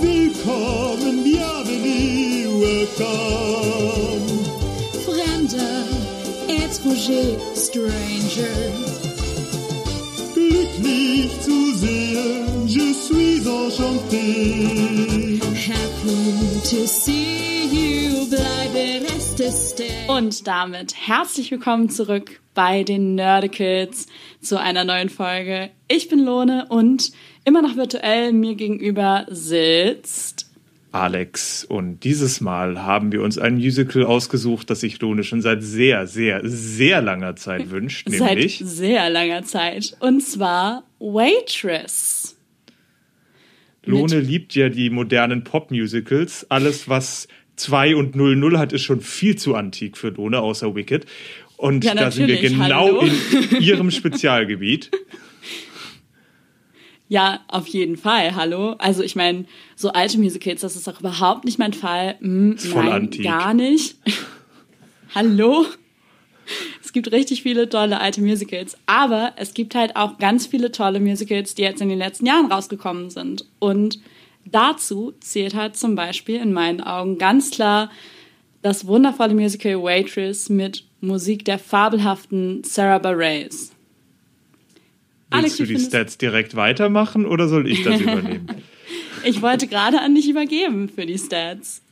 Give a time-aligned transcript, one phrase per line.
[0.00, 4.22] Willkommen, bienvenue, welcome.
[5.04, 5.84] Fremder,
[6.46, 8.46] étranger, stranger.
[10.34, 15.40] Glücklich zu sehen, je suis enchanté.
[15.54, 20.06] Happy to see you, bleibe reste stay.
[20.06, 24.06] Und damit herzlich willkommen zurück bei den Nerdicals
[24.40, 25.70] zu einer neuen Folge.
[25.88, 27.12] Ich bin Lone und
[27.48, 30.48] immer noch virtuell mir gegenüber sitzt.
[30.92, 31.64] Alex.
[31.64, 36.06] Und dieses Mal haben wir uns ein Musical ausgesucht, das sich Lone schon seit sehr,
[36.06, 39.96] sehr, sehr langer Zeit wünscht, nämlich Seit sehr langer Zeit.
[40.00, 42.36] Und zwar Waitress.
[43.84, 46.46] Lone liebt ja die modernen Pop-Musicals.
[46.50, 51.06] Alles, was 2 und 00 hat, ist schon viel zu antik für Lone, außer Wicked.
[51.56, 53.00] Und Ja, da sind wir genau hallo.
[53.50, 54.90] in ihrem Spezialgebiet.
[57.08, 58.36] Ja, auf jeden Fall.
[58.36, 58.72] Hallo.
[58.78, 62.16] Also ich meine, so alte Musicals, das ist auch überhaupt nicht mein Fall.
[62.20, 63.24] Hm, nein, antik.
[63.24, 63.96] gar nicht.
[65.14, 65.66] Hallo.
[66.82, 71.00] Es gibt richtig viele tolle alte Musicals, aber es gibt halt auch ganz viele tolle
[71.00, 73.44] Musicals, die jetzt in den letzten Jahren rausgekommen sind.
[73.58, 74.00] Und
[74.46, 77.90] dazu zählt halt zum Beispiel in meinen Augen ganz klar
[78.62, 83.72] das wundervolle Musical Waitress mit Musik der fabelhaften Sarah Bareilles.
[85.30, 88.46] Alex, Willst du die Stats direkt weitermachen oder soll ich das übernehmen?
[89.24, 91.82] Ich wollte gerade an dich übergeben für die Stats.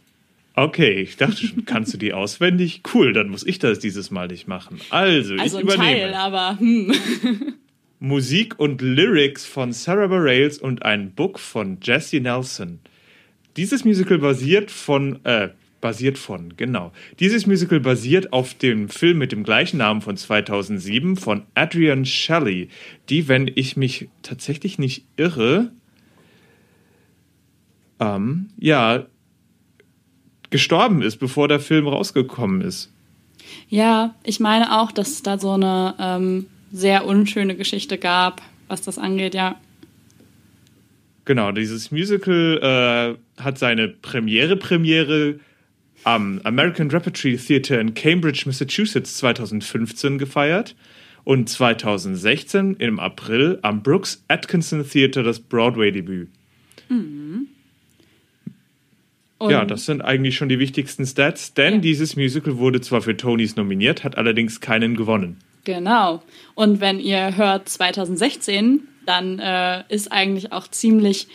[0.55, 2.83] Okay, ich dachte schon, kannst du die auswendig?
[2.95, 4.81] Cool, dann muss ich das dieses Mal nicht machen.
[4.91, 6.13] Also, Also ich ein übernehme.
[6.13, 6.95] Teil, aber hm.
[7.99, 12.79] Musik und Lyrics von Sarah Bareilles und ein Book von Jesse Nelson.
[13.57, 15.49] Dieses Musical basiert von, äh,
[15.87, 16.91] basiert von, genau.
[17.21, 22.71] Dieses Musical basiert auf dem Film mit dem gleichen Namen von 2007 von Adrian Shelley,
[23.09, 25.71] die, wenn ich mich tatsächlich nicht irre,
[28.01, 29.07] ähm, ja,
[30.51, 32.93] gestorben ist, bevor der Film rausgekommen ist.
[33.69, 38.83] Ja, ich meine auch, dass es da so eine ähm, sehr unschöne Geschichte gab, was
[38.83, 39.55] das angeht, ja.
[41.27, 45.39] Genau, dieses Musical äh, hat seine Premiere-Premiere
[46.07, 50.77] am American Repertory Theatre in Cambridge, Massachusetts 2015 gefeiert
[51.25, 56.29] und 2016 im April am Brooks Atkinson Theatre das Broadway-Debüt.
[59.39, 61.81] Und Ja, das sind eigentlich schon die wichtigsten Stats, denn Ja.
[61.81, 65.39] dieses Musical wurde zwar für Tonys nominiert, hat allerdings keinen gewonnen.
[65.65, 66.23] Genau.
[66.55, 71.27] Und wenn ihr hört 2016, dann äh, ist eigentlich auch ziemlich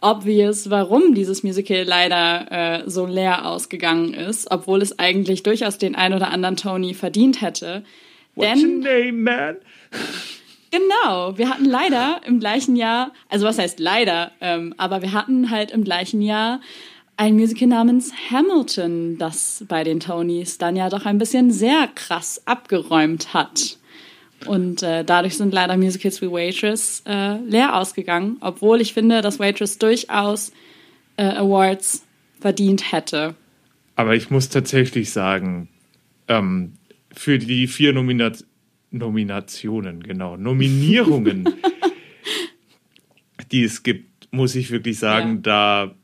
[0.00, 5.94] obvious, warum dieses Musical leider äh, so leer ausgegangen ist, obwohl es eigentlich durchaus den
[5.94, 7.84] ein oder anderen Tony verdient hätte.
[8.34, 9.56] What's your Denn name, man?
[10.70, 15.50] Genau, wir hatten leider im gleichen Jahr, also was heißt leider, ähm, aber wir hatten
[15.50, 16.60] halt im gleichen Jahr
[17.16, 22.42] ein Musical namens Hamilton, das bei den Tonys dann ja doch ein bisschen sehr krass
[22.44, 23.78] abgeräumt hat.
[24.46, 29.38] Und äh, dadurch sind leider Musicals wie Waitress äh, leer ausgegangen, obwohl ich finde, dass
[29.38, 30.52] Waitress durchaus
[31.16, 32.04] äh, Awards
[32.40, 33.34] verdient hätte.
[33.96, 35.68] Aber ich muss tatsächlich sagen,
[36.28, 36.74] ähm,
[37.12, 38.32] für die vier Nomina
[38.90, 41.44] Nominationen, genau, Nominierungen,
[43.52, 45.94] die es gibt, muss ich wirklich sagen, da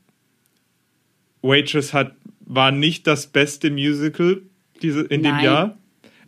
[1.40, 4.42] Waitress hat, war nicht das beste Musical
[4.82, 5.44] diese, in dem Nein.
[5.44, 5.78] Jahr.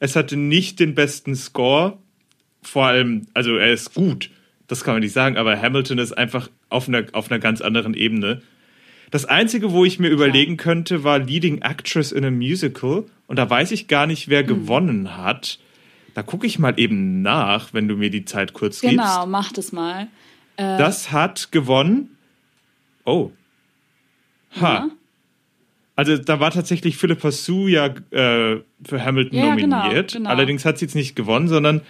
[0.00, 1.98] Es hatte nicht den besten Score.
[2.62, 4.30] Vor allem, also er ist gut,
[4.66, 7.94] das kann man nicht sagen, aber Hamilton ist einfach auf einer, auf einer ganz anderen
[7.94, 8.42] Ebene.
[9.12, 13.04] Das Einzige, wo ich mir überlegen könnte, war Leading Actress in a Musical.
[13.28, 14.46] Und da weiß ich gar nicht, wer Hm.
[14.48, 15.60] gewonnen hat.
[16.14, 19.28] Da gucke ich mal eben nach, wenn du mir die Zeit kurz Genau, gibst.
[19.28, 20.08] macht es mal.
[20.56, 22.16] Das hat gewonnen.
[23.04, 23.30] Oh.
[24.60, 24.74] Ha.
[24.74, 24.88] Ja.
[25.96, 30.12] Also da war tatsächlich Philippa Sue ja äh, für Hamilton Ja, genau, nominiert.
[30.12, 30.28] genau.
[30.30, 31.80] Allerdings hat sie jetzt nicht gewonnen, sondern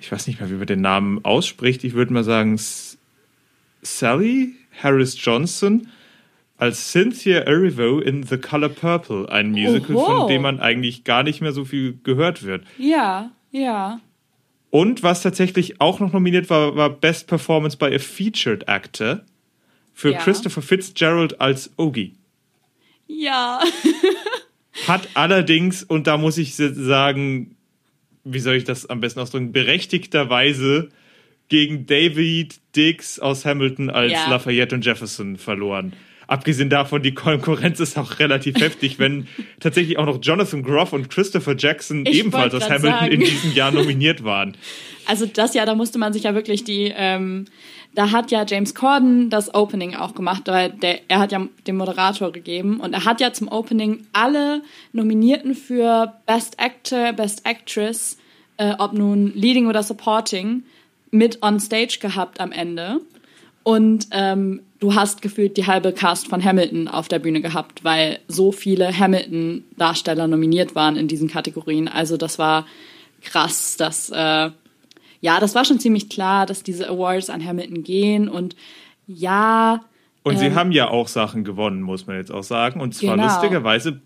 [0.00, 1.82] ich weiß nicht mehr, wie man den Namen ausspricht.
[1.84, 2.98] Ich würde mal sagen S
[3.82, 5.88] Sally Harris Johnson
[6.58, 10.04] als Cynthia Erivo in The Color Purple, ein Musical, Oho.
[10.20, 12.64] von dem man eigentlich gar nicht mehr so viel gehört wird.
[12.78, 14.00] Ja, ja.
[14.70, 19.20] Und was tatsächlich auch noch nominiert war, war Best Performance by a Featured Actor
[19.94, 20.18] für Ja.
[20.18, 22.15] Christopher Fitzgerald als Ogie.
[23.06, 23.60] Ja.
[24.86, 27.56] Hat allerdings, und da muss ich sagen,
[28.24, 30.88] wie soll ich das am besten ausdrücken, berechtigterweise
[31.48, 34.28] gegen David Dix aus Hamilton als Ja.
[34.28, 35.92] Lafayette und Jefferson verloren.
[36.28, 39.28] Abgesehen davon, die Konkurrenz ist auch relativ heftig, wenn
[39.60, 43.20] tatsächlich auch noch Jonathan Groff und Christopher Jackson Ich ebenfalls aus Hamilton in sagen.
[43.20, 44.56] diesem Jahr nominiert waren.
[45.08, 47.44] Also das Jahr, da musste man sich ja wirklich die, ähm,
[47.96, 51.76] da hat ja James Corden das Opening auch gemacht, weil der, er hat ja den
[51.76, 54.62] Moderator gegeben und er hat ja zum Opening alle
[54.92, 58.18] Nominierten für Best Actor, Best Actress,
[58.58, 60.62] äh, ob nun Leading oder Supporting,
[61.10, 63.00] mit on Stage gehabt am Ende.
[63.62, 68.20] Und ähm, du hast gefühlt die halbe Cast von Hamilton auf der Bühne gehabt, weil
[68.28, 71.88] so viele Hamilton-Darsteller nominiert waren in diesen Kategorien.
[71.88, 72.66] Also das war
[73.22, 74.50] krass, dass äh,
[75.20, 78.56] ja, das war schon ziemlich klar, dass diese Awards an Hamilton gehen und
[79.06, 79.80] ja.
[80.22, 82.80] Und sie ähm, haben ja auch Sachen gewonnen, muss man jetzt auch sagen.
[82.80, 83.26] Und zwar Genau.
[83.28, 84.00] lustigerweise,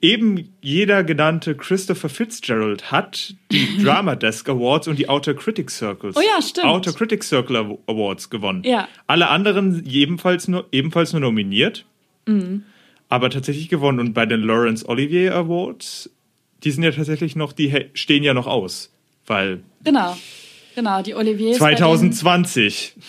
[0.00, 6.16] eben jeder genannte Christopher Fitzgerald hat die Drama Desk Awards und die Outer Critics Circles.
[6.16, 6.66] Oh ja, stimmt.
[6.66, 8.62] Outer Critics Circle Aw- Awards gewonnen.
[8.64, 8.88] Ja.
[9.06, 11.84] Alle anderen ebenfalls nur, ebenfalls nur nominiert,
[12.26, 12.64] Mhm.
[13.08, 14.00] aber tatsächlich gewonnen.
[14.00, 16.10] Und bei den Laurence Olivier Awards,
[16.64, 18.92] die sind ja tatsächlich noch, die stehen ja noch aus.
[19.26, 20.16] Weil Genau.
[20.74, 21.58] Genau, die Oliviers.
[21.58, 22.92] bei 2020.
[22.94, 23.04] Denen,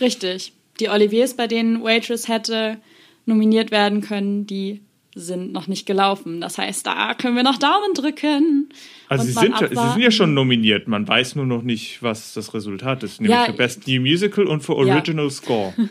[0.00, 0.52] richtig.
[0.80, 2.78] Die Oliviers, bei denen Waitress hätte
[3.26, 4.80] nominiert werden können, die
[5.14, 6.40] sind noch nicht gelaufen.
[6.42, 8.68] Das heißt, da können wir noch Daumen drücken.
[9.08, 12.34] Also sie sind, ja- sie sind ja schon nominiert, man weiß nur noch nicht, was
[12.34, 13.20] das Resultat ist.
[13.20, 14.94] Nämlich Ja, für Best New Musical und für Ja.
[14.94, 15.72] Original Score.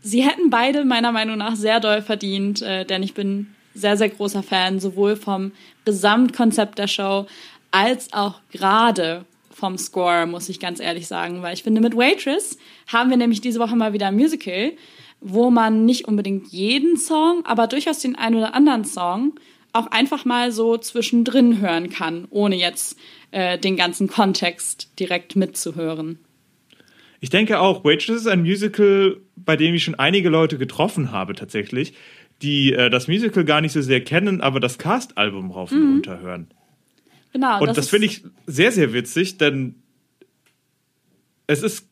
[0.00, 4.08] Sie hätten beide meiner Meinung nach sehr doll verdient, äh, denn ich bin sehr, sehr
[4.08, 5.52] großer Fan sowohl vom
[5.84, 7.26] Gesamtkonzept der Show
[7.70, 12.58] als auch gerade vom Score, muss ich ganz ehrlich sagen, weil ich finde, mit Waitress
[12.86, 14.72] haben wir nämlich diese Woche mal wieder ein Musical,
[15.20, 19.34] wo man nicht unbedingt jeden Song, aber durchaus den einen oder anderen Song
[19.72, 22.96] auch einfach mal so zwischendrin hören kann, ohne jetzt
[23.32, 26.18] äh, den ganzen Kontext direkt mitzuhören.
[27.20, 31.34] Ich denke auch, Waitress ist ein Musical, bei dem ich schon einige Leute getroffen habe
[31.34, 31.94] tatsächlich,
[32.42, 36.20] die äh, das Musical gar nicht so sehr kennen, aber das Cast-Album rauf und runter
[36.20, 36.48] hören.
[37.32, 37.60] Genau.
[37.60, 39.74] Und das, ist- finde ich sehr, sehr witzig, denn
[41.46, 41.86] es ist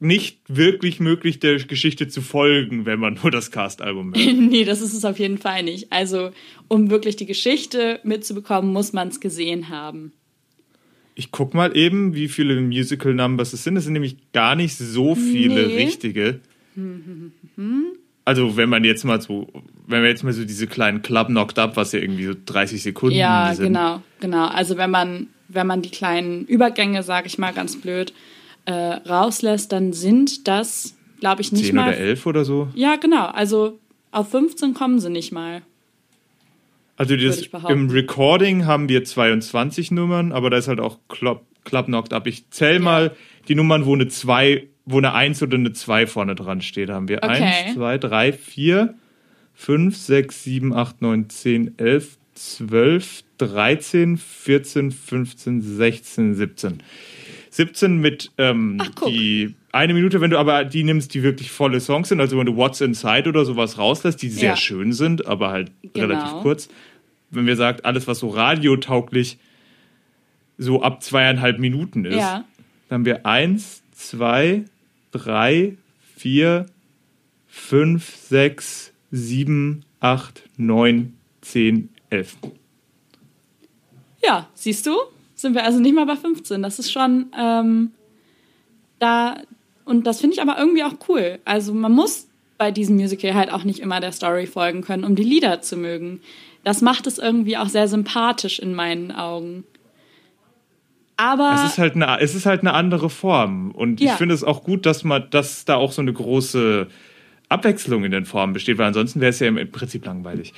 [0.00, 4.34] nicht wirklich möglich, der Geschichte zu folgen, wenn man nur das Cast-Album hört.
[4.36, 5.92] Nee, das ist es auf jeden Fall nicht.
[5.92, 6.32] Also,
[6.68, 10.12] um wirklich die Geschichte mitzubekommen, muss man es gesehen haben.
[11.14, 13.76] Ich guck mal eben, wie viele Musical Numbers es sind.
[13.76, 15.84] Es sind nämlich gar nicht so viele Nee.
[15.84, 16.40] richtige.
[18.24, 19.48] Also wenn man jetzt mal so,
[19.86, 22.82] wenn wir jetzt mal so diese kleinen Club Knocked Up, was ja irgendwie so 30
[22.82, 23.66] Sekunden Ja, sind.
[23.66, 24.46] genau, genau.
[24.46, 28.12] Also wenn man, wenn man die kleinen Übergänge, sage ich mal ganz blöd,
[28.64, 31.88] äh, rauslässt, dann sind das, glaube ich, nicht 10 mal.
[31.88, 32.68] oder 11 oder so.
[32.74, 33.26] Ja, genau.
[33.26, 33.78] Also
[34.12, 35.62] auf 15 kommen sie nicht mal.
[36.96, 41.86] Also das, im Recording haben wir 22 Nummern, aber da ist halt auch Club, Club
[41.86, 42.26] Knocked Up.
[42.28, 43.16] Ich zähl mal
[43.48, 46.88] die Nummern, wo eine 2, wo eine 1 oder eine 2 vorne dran steht.
[46.88, 47.64] Da haben wir Okay.
[47.66, 48.94] 1, 2, 3, 4,
[49.54, 56.82] 5, 6, 7, 8, 9, 10, 11, 12, 13, 14, 15, 16, 17.
[57.50, 61.80] 17 mit ähm, Ach, die eine Minute, wenn du aber die nimmst, die wirklich volle
[61.80, 64.56] Songs sind, also wenn du What's Inside oder sowas rauslässt, die sehr Ja.
[64.56, 66.06] schön sind, aber halt Genau.
[66.06, 66.68] relativ kurz.
[67.30, 69.38] Wenn wir sagt, alles, was so radiotauglich
[70.58, 72.44] so ab zweieinhalb Minuten ist, Ja.
[72.88, 74.64] dann haben wir eins, zwei,
[75.12, 75.76] drei,
[76.16, 76.66] vier,
[77.46, 82.36] fünf, sechs, sieben, acht, neun, zehn, elf.
[84.22, 84.96] Ja, siehst du?
[85.34, 86.62] Sind wir also nicht mal bei 15.
[86.62, 87.92] Das ist schon ähm,
[88.98, 89.36] da.
[89.84, 91.40] Und das finde ich aber irgendwie auch cool.
[91.44, 95.16] Also man muss bei diesem Musical halt auch nicht immer der Story folgen können, um
[95.16, 96.20] die Lieder zu mögen.
[96.62, 99.64] Das macht es irgendwie auch sehr sympathisch in meinen Augen.
[101.22, 103.70] Aber Es ist halt eine, es ist halt eine andere Form.
[103.70, 104.12] Und Ja.
[104.12, 106.88] ich finde es auch gut, dass man, dass da auch so eine große
[107.48, 110.52] Abwechslung in den Formen besteht, weil ansonsten wäre es ja im Prinzip langweilig.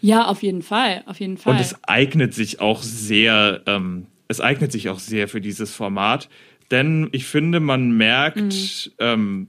[0.00, 1.52] ja, auf jeden Fall, auf jeden Fall.
[1.52, 6.30] Und es eignet sich auch sehr, ähm, es eignet sich auch sehr für dieses Format,
[6.70, 9.48] denn ich finde, man merkt ähm,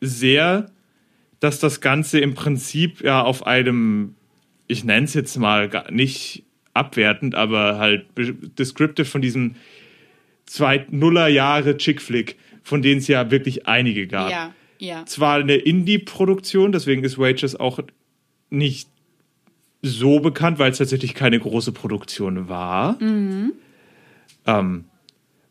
[0.00, 0.70] sehr,
[1.40, 4.14] dass das Ganze im Prinzip ja auf einem,
[4.68, 6.44] ich nenne es jetzt mal nicht
[6.78, 8.06] abwertend, aber halt
[8.58, 9.56] descriptive von diesem
[10.46, 15.06] zwei Nuller-Jahre Chick-Flick, von denen es ja wirklich einige gab ja, ja.
[15.06, 17.80] zwar eine Indie-Produktion, deswegen ist Waitress auch
[18.50, 18.88] nicht
[19.82, 22.96] so bekannt, weil es tatsächlich keine große Produktion war.
[24.46, 24.84] Ähm,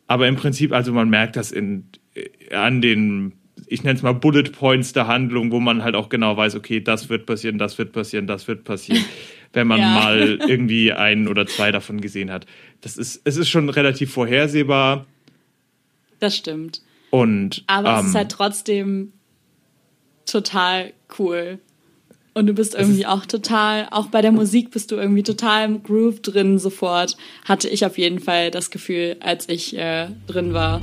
[0.06, 1.84] aber im Prinzip, also man merkt das in,
[2.50, 3.34] an den,
[3.66, 6.80] ich nenne es mal Bullet Points der Handlung, wo man halt auch genau weiß, okay,
[6.80, 9.04] das wird passieren, das wird passieren, das wird passieren,
[9.52, 9.88] wenn man Ja.
[9.90, 12.46] mal irgendwie einen oder zwei davon gesehen hat.
[12.80, 15.06] Das ist, es ist schon relativ vorhersehbar
[16.20, 16.82] Das stimmt.
[17.10, 19.12] und Aber es ähm, ist halt trotzdem
[20.26, 21.58] total cool.
[22.34, 25.82] Und du bist irgendwie auch total, auch bei der Musik bist du irgendwie total im
[25.82, 27.16] Groove drin sofort.
[27.44, 30.78] Hatte ich auf jeden Fall das Gefühl, als ich äh, drin war.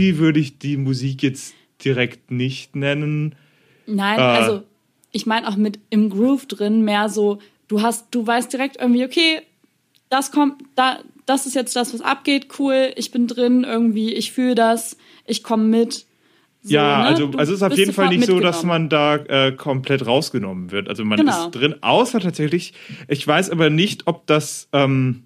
[0.00, 1.54] Groovy würde ich die Musik jetzt
[1.84, 3.34] direkt nicht nennen.
[3.86, 4.22] Nein, Äh.
[4.22, 4.62] also
[5.12, 7.38] ich meine auch mit im Groove drin mehr so,
[7.68, 9.42] du hast, du weißt direkt irgendwie, okay,
[10.08, 14.32] das kommt, da, das ist jetzt das, was abgeht, cool, ich bin drin, irgendwie, ich
[14.32, 16.06] fühle das, ich komme mit.
[16.62, 17.04] So, ja, ne?
[17.06, 20.06] also, Du also es ist auf jeden Fall nicht so, dass man da äh, komplett
[20.06, 20.88] rausgenommen wird.
[20.88, 21.46] Also man Genau.
[21.46, 22.74] ist drin, außer tatsächlich,
[23.08, 25.24] ich weiß aber nicht, ob das ähm,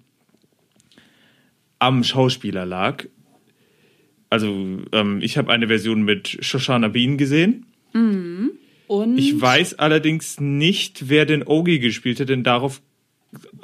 [1.79, 3.05] am Schauspieler lag.
[4.29, 4.47] Also
[4.91, 7.65] ähm, ich habe eine Version mit Shoshana Bean gesehen.
[8.87, 12.81] Und Ich weiß allerdings nicht, wer den Ogi gespielt hat, denn darauf,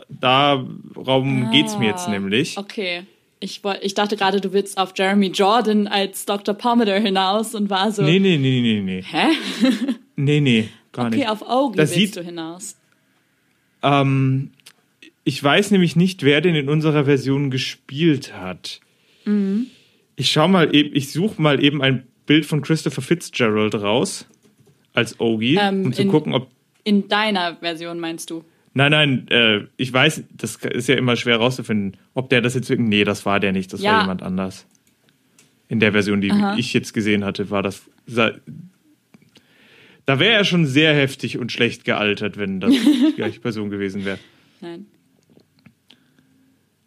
[0.09, 2.57] darum geht's mir jetzt nämlich.
[2.57, 3.03] Ah, Okay.
[3.43, 6.53] Ich, ich dachte gerade, du willst auf Jeremy Jordan als Dr.
[6.53, 8.03] Pomander hinaus und war so.
[8.03, 9.01] Nee, nee, nee, nee, nee.
[9.03, 9.27] Hä?
[10.15, 11.29] Nee, nee, gar Okay, nicht.
[11.29, 12.77] auf Auge Das willst du hinaus.
[13.81, 14.51] Ähm,
[15.23, 18.81] ich weiß nämlich nicht, wer den in unserer Version gespielt hat.
[19.25, 19.67] Mhm.
[20.15, 24.25] Ich schau mal eben, ich suche mal eben ein Bild von Christopher Fitzgerald raus
[24.93, 26.49] als Ogie, Ähm, um zu in- gucken, ob.
[26.83, 28.43] In deiner Version meinst du?
[28.73, 32.69] Nein, nein, äh, ich weiß, das ist ja immer schwer rauszufinden, ob der das jetzt.
[32.69, 33.93] Nee, das war der nicht, das Ja.
[33.93, 34.65] war jemand anders.
[35.67, 36.55] In der Version, die Aha.
[36.57, 37.81] ich jetzt gesehen hatte, war das.
[40.05, 44.03] Da wäre er schon sehr heftig und schlecht gealtert, wenn das die gleiche Person gewesen
[44.05, 44.19] wäre.
[44.61, 44.85] Nein.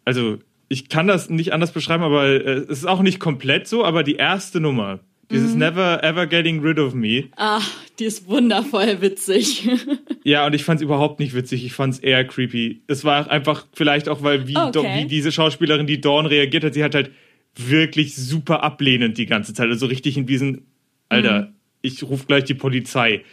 [0.05, 3.83] also ich kann das nicht anders beschreiben, aber äh, es ist auch nicht komplett so,
[3.85, 4.99] aber die erste Nummer,
[5.31, 5.59] dieses Mhm.
[5.59, 7.61] Never Ever Getting Rid of Me, Ah,
[7.99, 9.67] die ist wundervoll witzig.
[10.23, 12.81] ja, und ich fand es überhaupt nicht witzig, ich fand es eher creepy.
[12.87, 14.71] Es war einfach vielleicht auch, weil wie, Okay.
[14.71, 17.11] Do- wie diese Schauspielerin, die Dawn reagiert hat, sie hat halt
[17.55, 20.65] wirklich super ablehnend die ganze Zeit, also richtig in diesen,
[21.09, 21.47] Alter, Mhm.
[21.81, 23.23] ich ruf gleich die Polizei,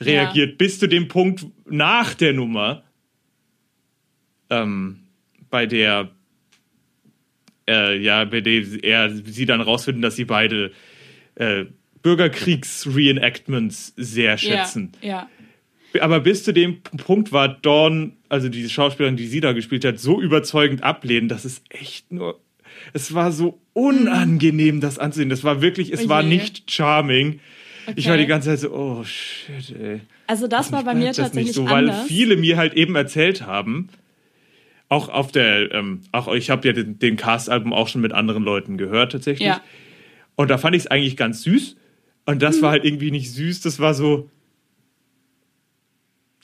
[0.00, 2.82] reagiert bis zu dem Punkt nach der Nummer,
[4.50, 4.98] ähm,
[5.50, 6.10] bei der
[7.68, 10.72] äh, ja, bei der er sie dann rausfinden, dass sie beide
[11.34, 11.64] äh,
[12.02, 14.92] Bürgerkriegs-Reenactments sehr schätzen.
[15.02, 15.28] Ja,
[15.92, 16.02] ja.
[16.02, 19.98] Aber bis zu dem Punkt war Dawn, also diese Schauspielerin, die sie da gespielt hat,
[19.98, 22.38] so überzeugend ablehnen, dass es echt nur.
[22.92, 25.30] Es war so unangenehm, das anzusehen.
[25.30, 27.40] Das war wirklich, es Oh war nicht charming.
[27.94, 28.22] Ich war Okay.
[28.22, 30.00] die ganze Zeit so, oh shit, ey.
[30.26, 32.06] Also das war bei mir das tatsächlich nicht so, weil anders.
[32.06, 33.88] viele mir halt eben erzählt haben,
[34.88, 38.44] auch auf der, ähm, auch ich habe ja den, den Cast-Album auch schon mit anderen
[38.44, 39.48] Leuten gehört tatsächlich.
[39.48, 39.60] Ja.
[40.36, 41.76] Und da fand ich es eigentlich ganz süß.
[42.26, 44.28] Und das war halt irgendwie nicht süß, das war so.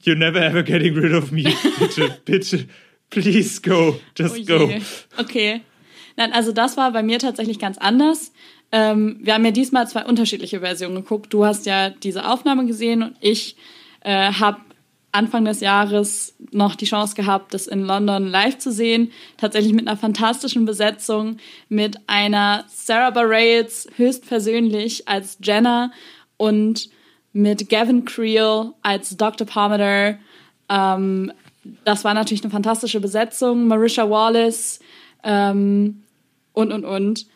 [0.05, 1.45] You're never ever getting rid of me.
[1.79, 2.67] Bitte, bitte,
[3.11, 4.01] please go.
[4.17, 4.71] Just Oh go.
[5.19, 5.61] Okay.
[6.17, 8.33] Nein, also das war bei mir tatsächlich ganz anders.
[8.73, 11.33] Ähm, wir haben ja diesmal zwei unterschiedliche Versionen geguckt.
[11.33, 13.57] Du hast ja diese Aufnahme gesehen und ich
[14.01, 14.61] äh, habe
[15.13, 19.13] Anfang des Jahres noch die Chance gehabt, das in London live zu sehen.
[19.37, 21.37] Tatsächlich mit einer fantastischen Besetzung,
[21.69, 25.93] mit einer Sarah Bareilles höchstpersönlich als Jenna
[26.39, 26.89] und
[27.35, 29.47] mit Gavin Creel als Dr.
[29.47, 30.19] Palmer.
[30.69, 31.33] Ähm,
[31.85, 33.67] das war natürlich eine fantastische Besetzung.
[33.67, 34.81] Marisha Wallace
[35.23, 36.03] ähm,
[36.55, 37.27] und, und, und.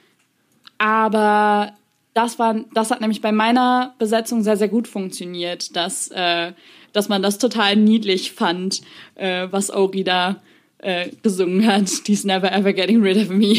[0.79, 1.73] Aber
[2.17, 6.53] das, war, das hat nämlich bei meiner Besetzung sehr, sehr gut funktioniert, dass, äh,
[6.93, 8.81] dass man das total niedlich fand,
[9.15, 10.43] äh, was Ogi da
[10.79, 12.07] äh, gesungen hat.
[12.09, 13.57] Dies Never Ever Getting Rid of Me.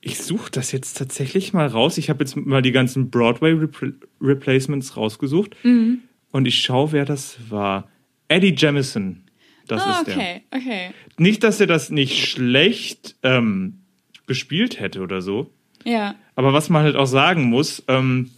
[0.00, 1.98] Ich suche das jetzt tatsächlich mal raus.
[1.98, 5.56] Ich habe jetzt mal die ganzen Broadway-Replacements rausgesucht.
[5.62, 6.02] Mhm.
[6.30, 7.88] Und ich schaue, wer das war.
[8.28, 9.24] Eddie Jamison.
[9.68, 10.16] Das Ah, ist der.
[10.16, 10.90] okay, okay.
[11.18, 13.82] Nicht, dass er das nicht schlecht ähm,
[14.26, 15.50] gespielt hätte oder so.
[15.84, 18.30] Ja, Aber was man halt auch sagen muss, ähm,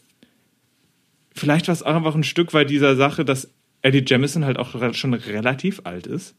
[1.35, 3.51] vielleicht war es auch einfach ein Stück weit dieser Sache, dass
[3.83, 6.35] Eddie Jamison halt auch schon relativ alt ist.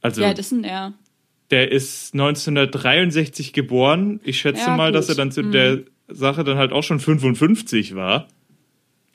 [0.00, 0.94] Also, ja, das ist er.
[1.50, 4.20] der ist 1963 geboren.
[4.24, 5.16] Ich schätze Ja, mal, dass er gut.
[5.16, 5.18] Mhm.
[5.18, 8.28] dann zu der Sache dann halt auch schon 55 war.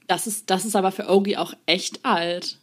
[0.07, 2.59] Das ist, das ist aber für Ogi auch echt alt.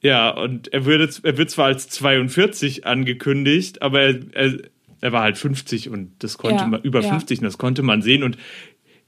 [0.00, 4.58] Ja, und er, würde, er wird zwar als 42 angekündigt, aber er, er,
[5.02, 7.10] er war halt 50 und das konnte Ja, man, über ja.
[7.10, 8.22] 50 und das konnte man sehen.
[8.22, 8.38] Und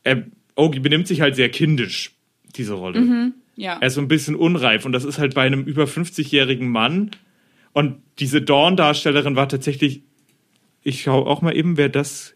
[0.02, 0.24] er,
[0.54, 2.12] Ogi benimmt sich halt sehr kindisch,
[2.56, 3.32] diese Rolle.
[3.56, 3.78] Ja.
[3.80, 7.10] Er ist so ein bisschen unreif und das ist halt bei einem über 50-jährigen Mann.
[7.72, 10.02] Und diese Dawn-Darstellerin war tatsächlich,
[10.82, 12.32] ich schaue auch mal eben, wer das.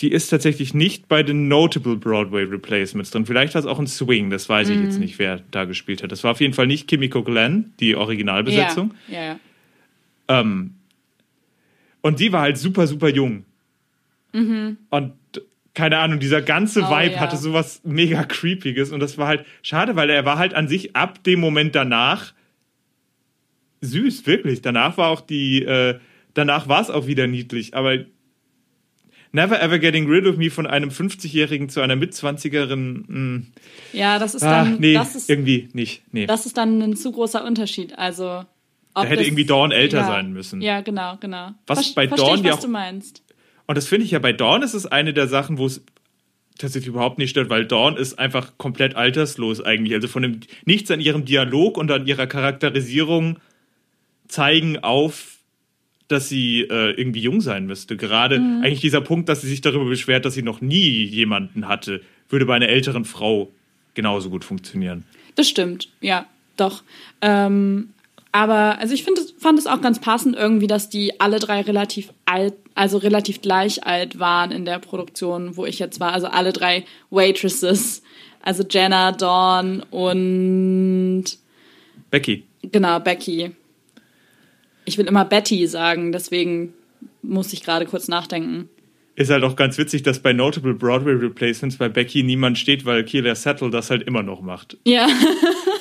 [0.00, 3.24] die ist tatsächlich nicht bei den Notable Broadway Replacements drin.
[3.24, 4.84] Vielleicht war es auch ein Swing, das weiß ich Mhm.
[4.84, 6.12] jetzt nicht, wer da gespielt hat.
[6.12, 8.92] Das war auf jeden Fall nicht Kimiko Glenn, die Originalbesetzung.
[9.08, 9.40] Ja, ja.
[10.28, 10.74] Ähm,
[12.00, 13.44] und die war halt super, super jung.
[14.90, 15.14] Und
[15.74, 16.86] keine Ahnung, dieser ganze Mhm.
[16.86, 17.20] Oh, Vibe ja.
[17.20, 18.92] hatte sowas mega Creepiges.
[18.92, 22.32] Und das war halt schade, weil er war halt an sich ab dem Moment danach
[23.82, 24.62] süß, wirklich.
[24.62, 25.98] Danach war auch die, äh,
[26.34, 27.74] danach war es auch wieder niedlich.
[27.74, 27.98] Aber
[29.32, 33.42] Never Ever Getting Rid of Me von einem 50-Jährigen zu einer Mitzwanzigerin, mh,
[33.92, 36.02] ja, das ist ah, dann, nee, das ist, irgendwie nicht.
[36.10, 36.26] Nee.
[36.26, 37.98] das ist dann ein zu großer Unterschied.
[37.98, 38.44] Also,
[38.96, 40.60] ob Da hätte das- irgendwie Dawn älter ja, sein müssen.
[40.62, 41.50] Ja, genau, genau.
[41.66, 43.22] Was bei verstehe Dawn ich, was auch- du meinst.
[43.66, 45.82] Und das finde ich ja bei Dawn ist es eine der Sachen, wo es
[46.58, 49.92] tatsächlich überhaupt nicht stört, weil Dawn ist einfach komplett alterslos eigentlich.
[49.94, 53.38] Also von dem nichts an ihrem Dialog und an ihrer Charakterisierung
[54.28, 55.36] zeigen auf,
[56.08, 57.96] dass sie äh, irgendwie jung sein müsste.
[57.96, 58.62] Gerade Mhm.
[58.62, 62.46] eigentlich dieser Punkt, dass sie sich darüber beschwert, dass sie noch nie jemanden hatte, würde
[62.46, 63.50] bei einer älteren Frau
[63.94, 65.04] genauso gut funktionieren.
[65.34, 66.26] Das stimmt, ja,
[66.56, 66.82] doch.
[67.20, 67.90] Ähm,
[68.36, 72.12] aber also ich finde, fand es auch ganz passend irgendwie, dass die alle drei relativ
[72.26, 76.12] alt, also relativ gleich alt waren in der Produktion, wo ich jetzt war.
[76.12, 78.02] Also alle drei Waitresses,
[78.42, 81.24] also Jenna, Dawn und
[82.10, 82.44] Becky.
[82.60, 83.52] genau Becky.
[84.84, 86.74] Ich will immer Betty sagen, deswegen
[87.22, 88.68] muss ich gerade kurz nachdenken.
[89.14, 93.02] Ist halt auch ganz witzig, dass bei Notable Broadway Replacements bei Becky niemand steht, weil
[93.02, 94.76] Keela Settle das halt immer noch macht.
[94.84, 95.08] Ja.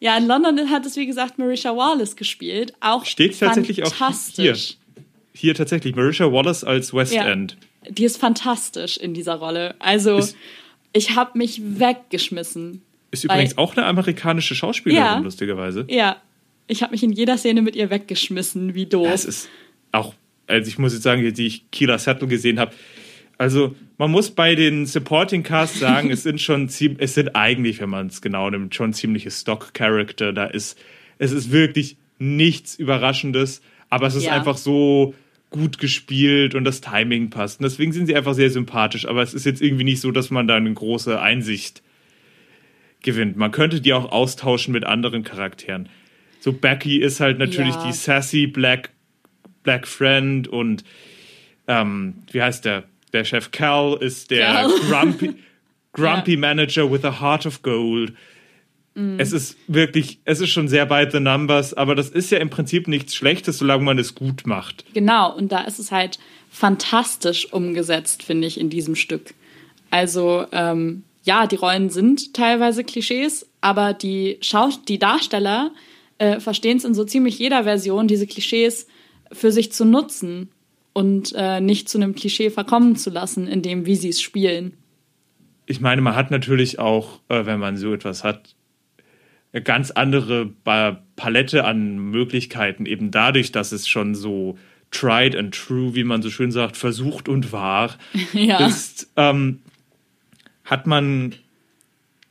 [0.00, 2.72] ja, in London hat es, wie gesagt, Marisha Wallace gespielt.
[2.80, 4.76] Auch Steht tatsächlich auch fantastisch.
[5.34, 7.28] Hier tatsächlich Marisha Wallace als West Ja.
[7.30, 7.56] End.
[7.88, 9.74] Die ist fantastisch in dieser Rolle.
[9.78, 10.36] Also, Ist-
[10.92, 12.82] ich habe mich weggeschmissen.
[13.10, 15.18] Ist übrigens auch eine amerikanische Schauspielerin, Ja.
[15.18, 15.84] lustigerweise.
[15.88, 16.16] Ja,
[16.66, 18.74] ich habe mich in jeder Szene mit ihr weggeschmissen.
[18.74, 19.06] Wie doof.
[19.06, 19.48] Ja, es ist
[19.92, 20.14] auch,
[20.46, 22.72] also ich muss jetzt sagen, die ich Keela Settle gesehen habe,
[23.40, 27.80] also man muss bei den Supporting Cast sagen, es sind schon ziemlich, es sind eigentlich,
[27.80, 30.32] wenn man es genau nimmt, schon ziemliche Stock-Character.
[30.34, 30.78] Da ist,
[31.18, 34.32] es ist wirklich nichts Überraschendes, aber es ist Ja.
[34.32, 35.14] einfach so
[35.48, 37.60] gut gespielt und das Timing passt.
[37.60, 40.30] Und deswegen sind sie einfach sehr sympathisch, aber es ist jetzt irgendwie nicht so, dass
[40.30, 41.82] man da eine große Einsicht
[43.02, 43.36] gewinnt.
[43.36, 45.88] Man könnte die auch austauschen mit anderen Charakteren.
[46.40, 47.86] So Becky ist halt natürlich Ja.
[47.86, 48.90] die sassy Black
[49.62, 50.84] Black Friend und
[51.68, 52.84] ähm, wie heißt der?
[53.12, 54.70] Der Chef Cal ist der Cal.
[54.88, 55.34] grumpy,
[55.92, 58.12] grumpy Manager with a heart of gold.
[58.94, 59.18] Mhm.
[59.18, 62.50] Es ist wirklich, es ist schon sehr by the numbers, aber das ist ja im
[62.50, 64.84] Prinzip nichts Schlechtes, solange man es gut macht.
[64.94, 66.18] Genau, und da ist es halt
[66.50, 69.34] fantastisch umgesetzt, finde ich, in diesem Stück.
[69.90, 75.70] Also, ähm, ja, die Rollen sind teilweise Klischees, aber die, Schaus die Darsteller
[76.18, 78.86] äh, verstehen es in so ziemlich jeder Version, diese Klischees
[79.32, 80.50] für sich zu nutzen
[80.92, 84.74] und äh, nicht zu einem Klischee verkommen zu lassen, in dem, wie sie es spielen.
[85.66, 88.54] ich meine, man hat natürlich auch, äh, wenn man so etwas hat,
[89.52, 90.46] eine ganz andere
[91.16, 94.56] Palette an Möglichkeiten, eben dadurch, dass es schon so
[94.92, 97.96] tried and true, wie man so schön sagt, versucht und wahr
[98.32, 98.66] Ja.
[98.66, 99.60] ist, ähm,
[100.64, 101.34] hat man,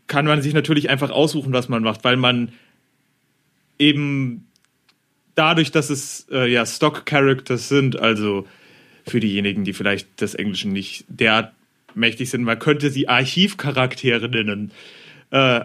[0.07, 2.51] kann man sich natürlich einfach aussuchen, was man macht, weil man
[3.77, 4.47] eben
[5.39, 8.45] dadurch, dass es äh, ja Stock-Characters sind, also
[9.07, 11.53] für diejenigen, die vielleicht des Englischen nicht derart
[11.95, 14.71] mächtig sind, man könnte sie Archivcharaktere nennen.
[15.31, 15.61] Äh,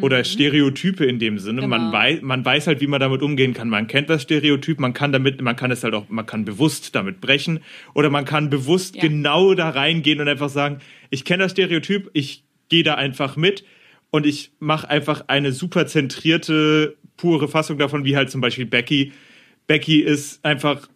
[0.00, 1.66] oder Stereotype in dem Sinne.
[1.66, 1.92] Man, Genau.
[1.92, 3.68] weiß, man weiß halt, wie man damit umgehen kann.
[3.68, 6.94] Man kennt das Stereotyp, man kann damit, man kann es halt auch, man kann bewusst
[6.94, 7.60] damit brechen
[7.92, 9.02] oder man kann bewusst Ja.
[9.02, 10.78] genau da reingehen und einfach sagen,
[11.10, 13.64] ich kenne das Stereotyp, ich gehe da einfach mit
[14.12, 19.12] und ich mache einfach eine super zentrierte, pure Fassung davon, wie halt zum Beispiel Becky.
[19.66, 20.86] Becky ist einfach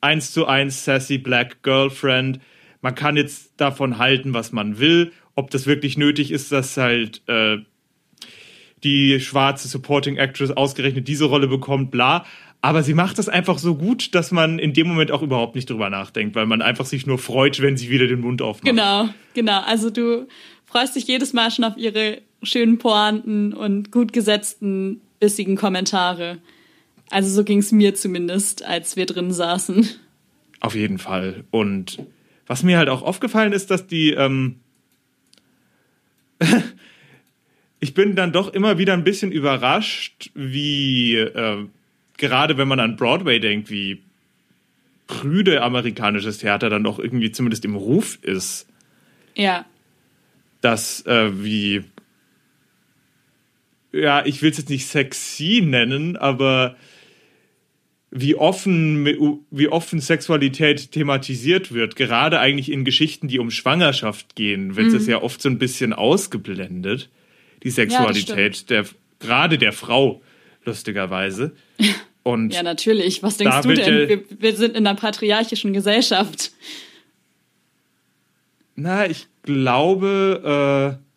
[0.00, 2.38] eins zu eins sassy black girlfriend.
[2.80, 5.12] Man kann jetzt davon halten, was man will.
[5.34, 7.58] Ob das wirklich nötig ist, dass halt äh,
[8.84, 12.24] die schwarze Supporting Actress ausgerechnet diese Rolle bekommt, bla.
[12.62, 15.68] Aber sie macht das einfach so gut, dass man in dem Moment auch überhaupt nicht
[15.68, 18.64] drüber nachdenkt, weil man einfach sich nur freut, wenn sie wieder den Mund aufmacht.
[18.64, 19.60] Genau, genau.
[19.62, 20.28] Also du
[20.66, 26.38] freust dich jedes Mal schon auf ihre schönen Pointen und gut gesetzten, bissigen Kommentare.
[27.10, 29.88] Also so ging es mir zumindest, als wir drin saßen.
[30.60, 31.44] Auf jeden Fall.
[31.50, 31.98] Und
[32.46, 34.56] was mir halt auch aufgefallen ist, dass die, ähm,
[37.80, 41.66] ich bin dann doch immer wieder ein bisschen überrascht, wie, äh,
[42.16, 44.02] gerade wenn man an Broadway denkt, wie
[45.06, 48.66] prüde amerikanisches Theater dann doch irgendwie zumindest im Ruf ist,
[49.34, 49.64] Ja,
[50.60, 51.84] dass äh, wie,
[53.92, 56.76] ja, ich will es jetzt nicht sexy nennen, aber
[58.12, 59.06] wie offen,
[59.50, 61.94] wie offen Sexualität thematisiert wird.
[61.96, 65.92] Gerade eigentlich in Geschichten, die um Schwangerschaft gehen, wird es ja oft so ein bisschen
[65.92, 67.08] ausgeblendet.
[67.62, 68.84] Die Sexualität der,
[69.20, 70.22] gerade der Frau,
[70.64, 71.54] lustigerweise.
[72.22, 73.22] Und Ja, natürlich.
[73.22, 74.00] Was denkst du denn?
[74.02, 76.52] ja- Wir, wir sind in einer patriarchischen Gesellschaft.
[78.74, 81.09] Na, ich glaube äh,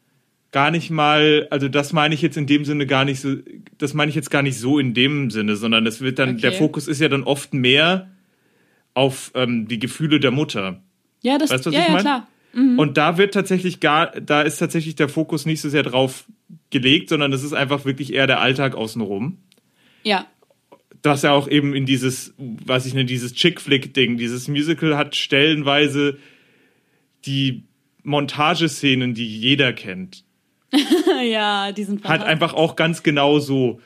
[0.54, 3.36] gar nicht mal, also das meine ich jetzt in dem Sinne gar nicht so,
[3.78, 6.42] das meine ich jetzt gar nicht so in dem Sinne, sondern es wird dann, Okay.
[6.42, 8.10] der Fokus ist ja dann oft mehr
[8.94, 10.82] auf ähm, die Gefühle der Mutter.
[11.22, 12.02] Ja, das Weißt du, was ja, ich ja, mein?
[12.04, 12.28] klar.
[12.78, 16.26] Und da wird tatsächlich gar, da ist tatsächlich der Fokus nicht so sehr drauf
[16.70, 19.40] gelegt, sondern es ist einfach wirklich eher der Alltag außenrum.
[20.04, 20.28] Ja.
[21.02, 26.18] dass er auch eben in dieses, was ich nenne, dieses Chick-Flick-Ding, dieses Musical hat stellenweise
[27.26, 27.64] die
[28.04, 30.24] Montageszenen, die jeder kennt,
[31.24, 33.82] ja, die sind hat einfach auch ganz genau so.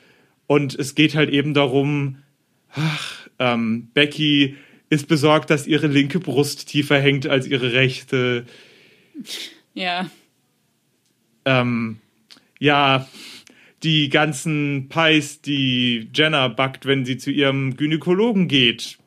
[0.46, 2.18] Und es geht halt eben darum,
[2.72, 4.56] ach, ähm, Becky
[4.90, 8.46] ist besorgt, dass ihre linke Brust tiefer hängt als ihre rechte.
[9.74, 10.10] Ja.
[11.44, 11.98] ähm,
[12.58, 13.06] ja,
[13.82, 18.98] die ganzen Pies, die Jenna backt, wenn sie zu ihrem Gynäkologen geht.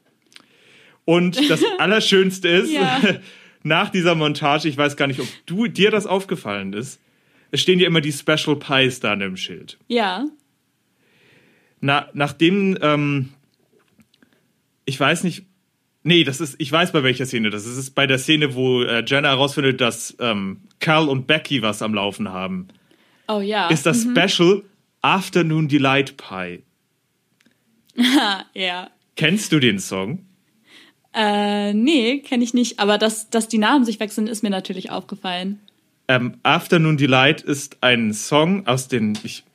[1.06, 3.02] Und das Allerschönste ist, Ja.
[3.64, 7.00] nach dieser Montage, ich weiß gar nicht, ob du, dir das aufgefallen ist,
[7.52, 9.78] es stehen ja immer die Special Pies da im Schild.
[9.88, 10.26] Ja.
[11.82, 13.30] Na, nachdem, ähm,
[14.86, 15.46] ich weiß nicht,
[16.04, 17.74] nee, das ist, ich weiß bei welcher Szene das ist.
[17.74, 21.82] Es ist bei der Szene, wo äh, Jenna herausfindet, dass ähm, Carl und Becky was
[21.82, 22.70] am Laufen haben.
[23.28, 23.70] Oh ja.
[23.70, 24.64] ist das Special
[25.02, 26.64] Afternoon Delight Pie.
[28.54, 28.90] ja.
[29.16, 30.26] Kennst du den Song?
[31.14, 32.80] Äh, nee, kenne ich nicht.
[32.80, 35.60] Aber dass, dass die Namen sich wechseln, ist mir natürlich aufgefallen.
[36.12, 39.46] Ähm, Afternoon Delight ist ein Song aus den, ich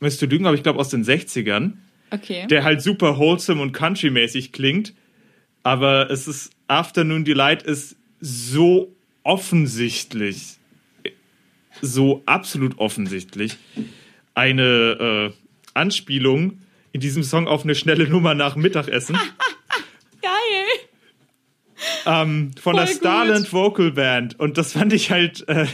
[0.00, 1.74] müsste lügen, aber ich glaube aus den 60ern,
[2.10, 2.46] Okay.
[2.46, 4.94] der halt super wholesome und country-mäßig klingt.
[5.62, 10.56] Aber es ist, Afternoon Delight ist so offensichtlich,
[11.82, 13.58] so absolut offensichtlich
[14.34, 15.32] eine äh,
[15.74, 16.60] Anspielung
[16.92, 19.16] in diesem Song auf eine schnelle Nummer nach Mittagessen.
[20.22, 20.61] Geil.
[22.06, 23.02] Ähm, von der Voll gut.
[23.02, 24.38] Starland Vocal Band.
[24.38, 25.66] Und das fand ich halt, äh,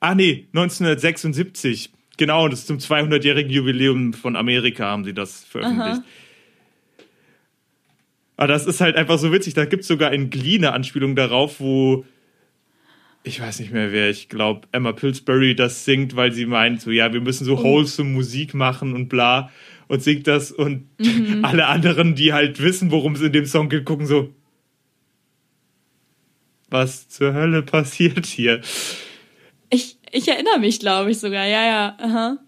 [0.00, 1.90] ah nee, 1976.
[2.16, 6.02] Genau, das ist zum 200-jährigen Jubiläum von Amerika haben sie das veröffentlicht.
[8.38, 9.54] Aber das ist halt einfach so witzig.
[9.54, 12.04] Da gibt es sogar in Glee eine Anspielung darauf, wo
[13.26, 16.92] ich weiß nicht mehr wer, ich glaube Emma Pillsbury das singt, weil sie meint, so
[16.92, 19.50] ja, wir müssen so wholesome Musik machen und bla
[19.88, 20.86] und singt das und
[21.42, 24.32] alle anderen, die halt wissen, worum es in dem Song geht, gucken so,
[26.68, 28.60] was zur Hölle passiert hier?
[29.70, 31.46] Ich, ich erinnere mich, glaube ich, sogar.
[31.46, 31.96] Ja, ja.
[31.98, 32.38] Aha.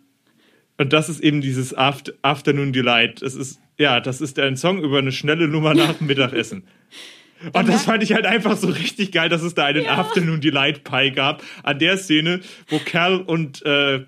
[0.78, 3.20] Und das ist eben dieses Aft Afternoon Delight.
[3.22, 6.64] Es ist, ja, das ist ein Song über eine schnelle Nummer nach dem Mittagessen.
[7.52, 10.83] Und das fand ich halt einfach so richtig geil, dass es da einen Afternoon Delight
[10.83, 11.44] Pie gab.
[11.62, 14.07] An der Szene, wo Kerl und äh,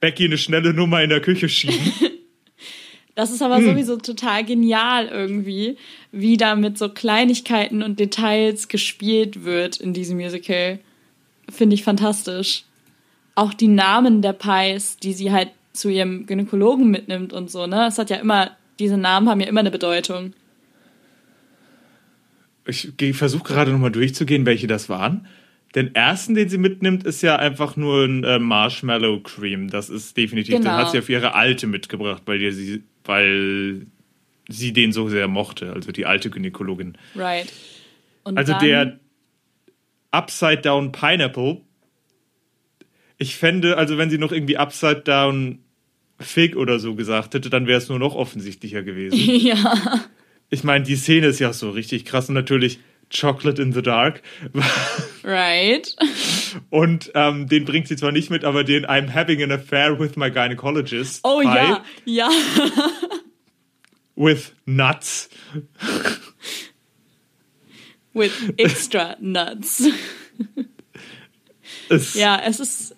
[0.00, 1.92] Becky eine schnelle Nummer in der Küche schieben.
[3.14, 5.76] Das ist aber sowieso total genial irgendwie,
[6.10, 10.80] wie da mit so Kleinigkeiten und Details gespielt wird in diesem Musical.
[11.48, 12.64] Finde ich fantastisch.
[13.36, 17.86] Auch die Namen der Pies, die sie halt zu ihrem Gynäkologen mitnimmt und so, ne?
[17.86, 20.32] Es hat ja immer, diese Namen haben ja immer eine Bedeutung.
[22.66, 25.26] Ich versuche gerade nochmal durchzugehen, welche das waren.
[25.74, 29.68] Den ersten, den sie mitnimmt, ist ja einfach nur ein äh, Marshmallow Cream.
[29.70, 30.76] Das ist definitiv, den Genau.
[30.76, 33.86] hat sie auf ihre alte mitgebracht, weil, ihr sie, weil
[34.48, 36.98] sie den so sehr mochte, also die alte Gynäkologin.
[37.14, 37.52] Right.
[38.24, 38.98] Und Also der
[40.10, 41.60] Upside Down Pineapple.
[43.18, 45.60] Ich fände, also wenn sie noch irgendwie Upside Down
[46.20, 49.18] Fig oder so gesagt hätte, dann wäre es nur noch offensichtlicher gewesen.
[49.18, 50.04] ja.
[50.50, 52.78] Ich meine, die Szene ist ja so richtig krass und natürlich
[53.16, 54.22] Chocolate in the Dark.
[55.22, 55.94] Right.
[56.70, 60.16] Und ähm, den bringt sie zwar nicht mit, aber den I'm having an affair with
[60.16, 61.20] my gynecologist.
[61.24, 62.28] Oh ja, ja.
[64.16, 65.28] With nuts.
[68.12, 69.84] With extra nuts.
[71.88, 72.94] Es, Ja, es ist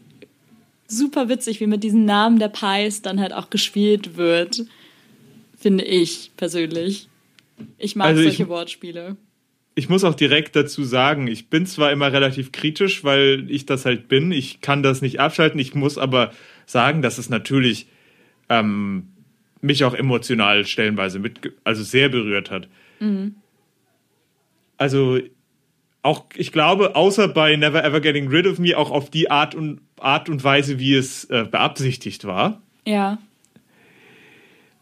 [0.89, 4.65] super witzig, wie mit diesen Namen der Pies dann halt auch gespielt wird.
[5.59, 7.09] Finde ich persönlich.
[7.79, 9.17] Ich mag Also ich- solche Wortspiele.
[9.77, 13.85] Ich muss auch direkt dazu sagen, ich bin zwar immer relativ kritisch, weil ich das
[13.85, 14.33] halt bin.
[14.33, 15.61] Ich kann das nicht abschalten.
[15.61, 16.33] Ich muss aber
[16.65, 17.87] sagen, dass es natürlich
[18.49, 19.09] ähm,
[19.61, 22.69] mich auch emotional stellenweise mit, also sehr berührt hat.
[24.79, 25.21] Also
[26.03, 29.55] auch, ich glaube, außer bei Never Ever Getting Rid of Me, auch auf die Art
[29.55, 32.63] und, Art und Weise, wie es äh, beabsichtigt war.
[32.87, 33.19] Ja.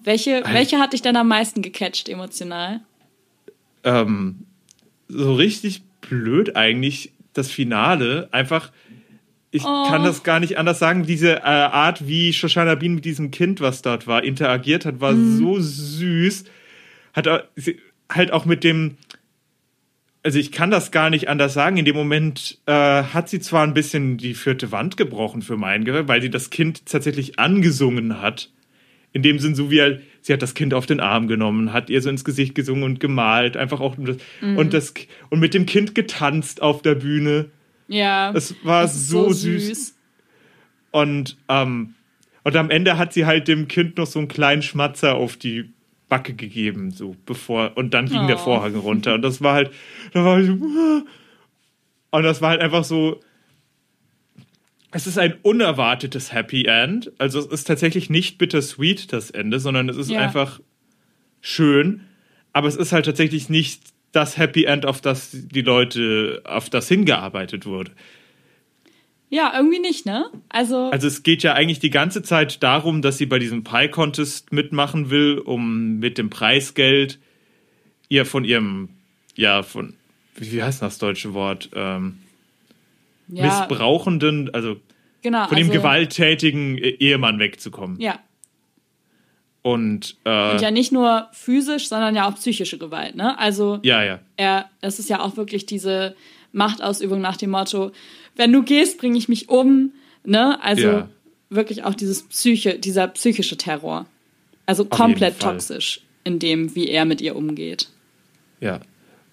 [0.02, 2.80] Welche, welche hat dich denn am meisten gecatcht emotional?
[3.85, 4.46] ähm,
[5.09, 8.29] so richtig blöd eigentlich das Finale.
[8.33, 8.71] Einfach,
[9.51, 9.87] ich Oh.
[9.88, 11.05] kann das gar nicht anders sagen.
[11.07, 15.12] Diese äh, Art, wie Shoshana Bean mit diesem Kind, was dort war, interagiert hat, war
[15.12, 15.38] Mhm.
[15.38, 16.45] so süß.
[17.12, 17.29] Hat
[18.11, 18.97] halt auch mit dem.
[20.23, 21.77] Also ich kann das gar nicht anders sagen.
[21.77, 25.85] In dem Moment äh, hat sie zwar ein bisschen die vierte Wand gebrochen für mein
[25.85, 28.51] Gehör, weil sie das Kind tatsächlich angesungen hat.
[29.12, 31.91] In dem Sinn, so wie er, sie hat das Kind auf den Arm genommen, hat
[31.91, 34.95] ihr so ins Gesicht gesungen und gemalt, einfach auch um das, und das
[35.29, 37.51] und mit dem Kind getanzt auf der Bühne.
[37.89, 38.33] Ja.
[38.33, 39.95] Es war ist so, süß.
[40.93, 41.95] Und, ähm,
[42.43, 45.71] und am Ende hat sie halt dem Kind noch so einen kleinen Schmatzer auf die
[46.09, 48.45] Backe gegeben, so bevor, und dann ging der Oh.
[48.45, 49.15] Vorhang runter.
[49.15, 49.73] Und das war halt,
[50.15, 50.53] da war ich so,
[52.13, 53.21] und das war halt einfach so,
[54.94, 57.11] es ist ein unerwartetes Happy End.
[57.18, 60.20] Also es ist tatsächlich nicht bittersweet, das Ende, sondern es ist Ja.
[60.20, 60.61] einfach
[61.40, 62.02] schön.
[62.52, 66.87] Aber es ist halt tatsächlich nicht das Happy End, auf das die Leute, auf das
[66.88, 67.90] hingearbeitet wurde.
[69.30, 70.26] Ja, irgendwie nicht, ne?
[70.48, 74.52] Also, Also es geht ja eigentlich die ganze Zeit darum, dass sie bei diesem Pie-Contest
[74.52, 77.18] mitmachen will, um mit dem Preisgeld
[78.09, 78.90] ihr von ihrem,
[79.35, 79.94] ja, von,
[80.37, 81.70] wie wie heißt das deutsche Wort?
[81.74, 82.18] Ähm,
[83.37, 84.77] ja, missbrauchenden, also
[85.23, 88.01] genau, von dem also, gewalttätigen E- Ehemann wegzukommen.
[88.01, 88.18] Ja.
[89.62, 93.38] Und, äh, Und ja nicht nur physisch, sondern ja auch psychische Gewalt, ne?
[93.38, 94.20] Also, ja, ja.
[94.37, 96.14] er, das ist ja auch wirklich diese
[96.53, 97.92] Machtausübung nach dem Motto,
[98.37, 99.92] wenn du gehst, bringe ich mich um,
[100.25, 100.62] ne?
[100.62, 101.09] Also Ja.
[101.49, 104.07] wirklich auch dieses Psyche, dieser psychische Terror.
[104.66, 107.88] Also jeden komplett toxisch in dem, wie er mit ihr umgeht.
[108.61, 108.81] Ja.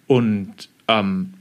[0.07, 1.33] Und ähm,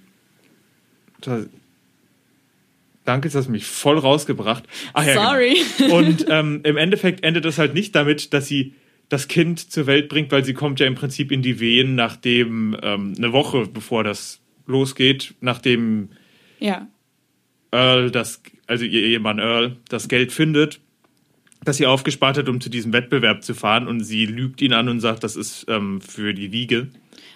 [3.04, 4.64] danke, das hast du mich voll rausgebracht.
[4.92, 5.56] Ach, ja, Sorry.
[5.78, 5.96] Genau.
[5.98, 8.74] Und ähm, im Endeffekt endet es halt nicht damit, dass sie
[9.08, 12.76] das Kind zur Welt bringt, weil sie kommt ja im Prinzip in die Wehen, nachdem
[12.82, 16.10] ähm, eine Woche bevor das losgeht, nachdem
[16.58, 16.86] Ja.
[17.72, 20.80] Earl das, also ihr Ehemann Earl, das Geld findet,
[21.64, 24.88] das sie aufgespart hat, um zu diesem Wettbewerb zu fahren und sie lügt ihn an
[24.88, 26.88] und sagt, das ist ähm, für die Wiege.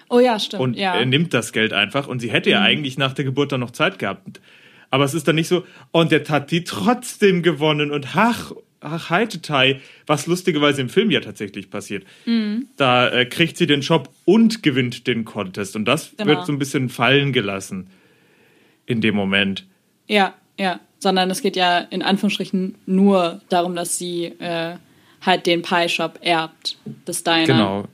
[0.09, 0.63] Oh ja, stimmt.
[0.63, 0.95] Und ja.
[0.95, 3.73] er nimmt das Geld einfach und sie hätte ja eigentlich nach der Geburt dann noch
[3.73, 4.41] Zeit gehabt.
[4.95, 9.11] Aber es ist dann nicht so, und jetzt hat die trotzdem gewonnen und ach, ach,
[9.11, 12.05] Heitetai, was lustigerweise im Film ja tatsächlich passiert.
[12.27, 12.69] Mhm.
[12.77, 16.29] Da äh, kriegt sie den Job und gewinnt den Contest und das Genau.
[16.29, 17.89] wird so ein bisschen fallen gelassen
[18.87, 19.67] in dem Moment.
[20.07, 20.79] Ja, ja.
[21.01, 24.77] Sondern es geht ja in Anführungsstrichen nur darum, dass sie äh,
[25.23, 27.47] halt den Pie-Shop erbt, das Diner.
[27.47, 27.89] Genau.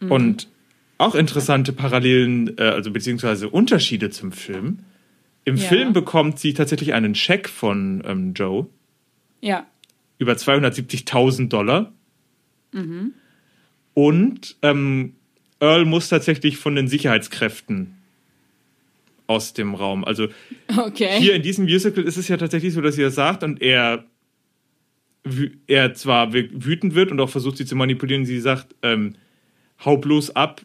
[0.00, 0.10] Mhm.
[0.10, 0.48] Und
[0.98, 4.80] auch interessante Parallelen, äh, also beziehungsweise Unterschiede zum Film.
[5.44, 5.68] Im Ja.
[5.68, 8.66] Film bekommt sie tatsächlich einen Scheck von ähm, Joe
[9.40, 9.66] Ja,
[10.18, 11.92] über 270.000 Dollar.
[12.72, 13.12] Mhm.
[13.94, 15.14] Und ähm,
[15.60, 17.96] Earl muss tatsächlich von den Sicherheitskräften
[19.26, 20.04] aus dem Raum.
[20.04, 20.28] Also
[20.76, 21.18] okay.
[21.18, 24.04] hier in diesem Musical ist es ja tatsächlich so, dass sie das sagt und er,
[25.66, 28.24] er zwar wü- wütend wird und auch versucht, sie zu manipulieren.
[28.24, 29.14] Sie sagt, ähm,
[29.84, 30.62] hau bloß ab,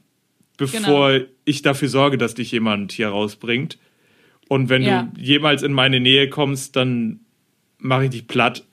[0.57, 1.25] bevor Genau.
[1.45, 3.77] ich dafür sorge, dass dich jemand hier rausbringt.
[4.49, 5.09] Und wenn Ja.
[5.13, 7.19] du jemals in meine Nähe kommst, dann
[7.79, 8.63] mache ich dich platt.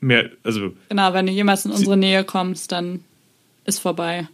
[0.00, 3.04] Mehr, also Genau, wenn du jemals in unsere Nähe kommst, dann
[3.64, 4.28] ist vorbei.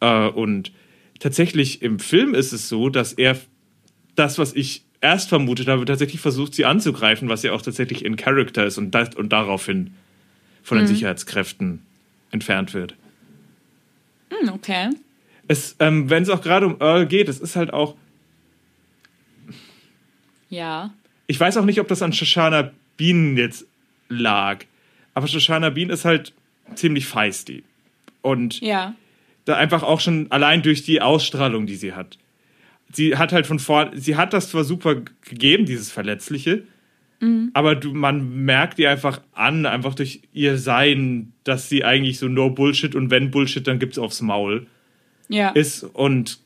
[0.00, 0.72] Äh, und
[1.18, 3.38] tatsächlich im Film ist es so, dass er
[4.16, 8.16] das, was ich erst vermutet habe, tatsächlich versucht, sie anzugreifen, was ja auch tatsächlich in
[8.16, 9.94] Character ist und, das, und daraufhin
[10.62, 11.82] von den Sicherheitskräften
[12.30, 12.94] entfernt wird.
[14.30, 14.90] Hm, okay.
[15.46, 17.96] Es, ähm, wenn es auch gerade um Earl geht, es ist halt auch,
[20.54, 20.92] Ja.
[21.26, 23.66] ich weiß auch nicht, ob das an Shoshana Bean jetzt
[24.08, 24.64] lag,
[25.14, 26.32] aber Shoshana Bean ist halt
[26.74, 27.62] ziemlich feisty.
[28.22, 28.94] Und Ja.
[29.44, 32.18] da einfach auch schon allein durch die Ausstrahlung, die sie hat.
[32.92, 36.62] Sie hat halt von vorn, sie hat das zwar super gegeben, dieses Verletzliche,
[37.54, 42.28] aber du, man merkt ihr einfach an, einfach durch ihr Sein, dass sie eigentlich so
[42.28, 44.66] no Bullshit und wenn Bullshit, dann gibt's aufs Maul
[45.30, 45.48] Ja.
[45.50, 46.38] ist und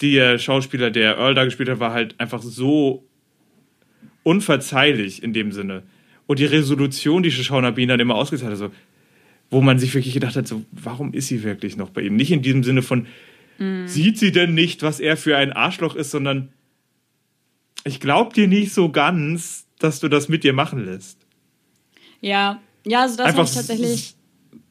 [0.00, 3.04] der Schauspieler, der Earl da gespielt hat, war halt einfach so
[4.22, 5.82] unverzeihlich in dem Sinne.
[6.26, 8.70] Und die Resolution, die Shoshana Bean dann immer ausgezahlt hat, so,
[9.50, 12.16] wo man sich wirklich gedacht hat, so, warum ist sie wirklich noch bei ihm?
[12.16, 13.06] Nicht in diesem Sinne von,
[13.84, 16.48] sieht sie denn nicht, was er für ein Arschloch ist, sondern
[17.84, 21.18] ich glaub dir nicht so ganz, dass du das mit dir machen lässt.
[22.22, 22.60] Ja.
[22.86, 24.14] Ja, also das Einfach ich tatsächlich,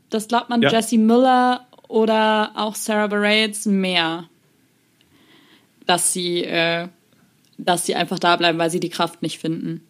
[0.10, 0.72] das glaubt man Ja.
[0.72, 4.28] Jesse Miller oder auch Sarah Bareilles mehr,
[5.86, 6.88] dass sie, äh,
[7.60, 9.82] dass sie einfach da bleiben, weil sie die Kraft nicht finden.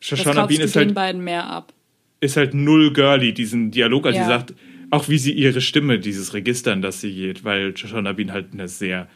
[0.00, 1.72] Das Shoshana Bean ist den halt, beiden mehr ab.
[2.20, 4.22] ist halt null girly, diesen Dialog, als Ja.
[4.24, 4.54] sie sagt,
[4.90, 8.52] Auch wie sie ihre Stimme, dieses Register, in das sie geht, weil Shoshana Bean halt
[8.52, 9.08] eine sehr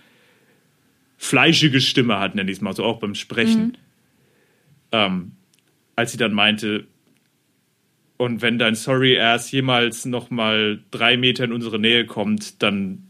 [1.18, 3.76] fleischige Stimme hat, nenne ich es mal so, auch beim Sprechen.
[4.92, 5.32] Ähm,
[5.94, 6.86] als sie dann meinte,
[8.16, 13.04] und wenn dein Sorry Ass jemals noch mal drei Meter in unsere Nähe kommt, dann,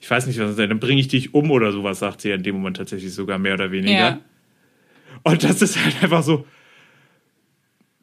[0.00, 2.42] ich weiß nicht, was dann bringe ich dich um oder sowas, sagt sie ja in
[2.42, 3.92] dem Moment tatsächlich sogar mehr oder weniger.
[3.92, 4.20] Ja.
[5.24, 6.46] Und das ist halt einfach so,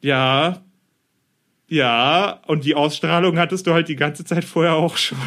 [0.02, 0.62] ja,
[1.68, 5.18] ja, und die Ausstrahlung hattest du halt die ganze Zeit vorher auch schon.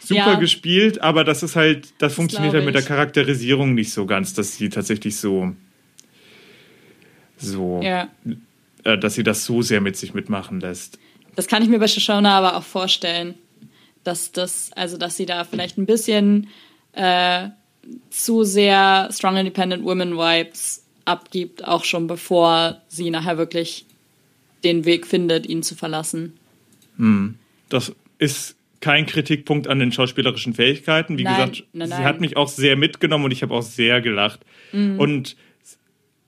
[0.00, 0.34] Super Ja.
[0.36, 2.88] gespielt, aber das ist halt, das, funktioniert glaube halt mit der.
[2.88, 5.54] Charakterisierung nicht so ganz, dass sie tatsächlich so,
[7.36, 8.08] so, Ja.
[8.84, 10.98] äh, dass sie das so sehr mit sich mitmachen lässt.
[11.34, 13.34] Das kann ich mir bei Shoshona aber auch vorstellen,
[14.06, 16.48] dass das, also dass sie da vielleicht ein bisschen
[16.92, 17.48] äh,
[18.10, 23.86] zu sehr Strong Independent Women Vibes abgibt, auch schon bevor sie nachher wirklich
[24.64, 26.38] den Weg findet, ihn zu verlassen.
[27.68, 31.18] Das ist kein Kritikpunkt an den schauspielerischen Fähigkeiten.
[31.18, 32.04] Wie Nein, gesagt, nein, sie nein.
[32.04, 34.40] hat mich auch sehr mitgenommen und ich habe auch sehr gelacht.
[34.72, 34.98] Mhm.
[34.98, 35.36] Und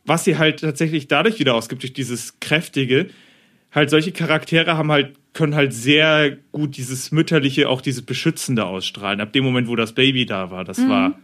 [0.05, 3.11] was sie halt tatsächlich dadurch wieder ausgibt, durch dieses Kräftige,
[3.73, 9.21] halt solche Charaktere haben halt, können halt sehr gut dieses Mütterliche, auch dieses Beschützende ausstrahlen.
[9.21, 10.89] Ab dem Moment, wo das Baby da war, das Mhm.
[10.91, 11.19] war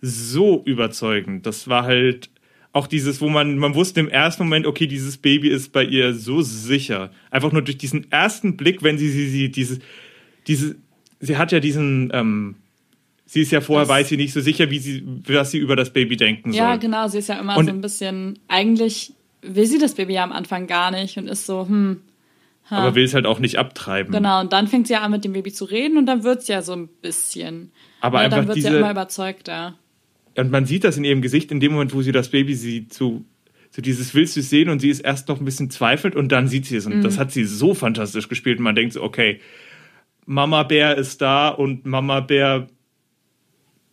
[0.00, 1.46] so überzeugend.
[1.46, 2.30] Das war halt
[2.72, 6.12] auch dieses, wo man, man wusste im ersten Moment, okay, dieses Baby ist bei ihr
[6.14, 7.10] so sicher.
[7.30, 9.78] Einfach nur durch diesen ersten Blick, wenn sie sie sieht, diese,
[10.48, 10.74] diese,
[11.20, 12.56] sie hat ja diesen, ähm,
[13.26, 15.76] sie ist ja vorher, Das- weiß sie nicht so sicher, wie sie, was sie über
[15.76, 16.58] das Baby denken soll.
[16.58, 20.14] Ja, genau, sie ist ja immer Und- so ein bisschen, eigentlich will sie das Baby
[20.14, 22.00] ja am Anfang gar nicht und ist so, hm,
[22.70, 24.12] Aber will es halt auch nicht abtreiben.
[24.12, 24.40] genau.
[24.40, 26.48] Und dann fängt sie ja an, mit dem Baby zu reden und dann wird es
[26.48, 27.72] ja so ein bisschen.
[28.00, 29.74] Aber ja, einfach dann wird sie ja immer überzeugter.
[30.36, 32.92] Und man sieht das in ihrem Gesicht in dem Moment, wo sie das Baby sieht,
[32.92, 33.22] so,
[33.70, 36.32] so dieses willst du es sehen und sie ist erst noch ein bisschen zweifelt und
[36.32, 36.86] dann sieht sie es.
[36.86, 37.02] Und Mhm.
[37.02, 38.58] das hat sie so fantastisch gespielt.
[38.58, 39.40] Und man denkt so, okay,
[40.26, 42.66] Mama Bär ist da und Mama Bär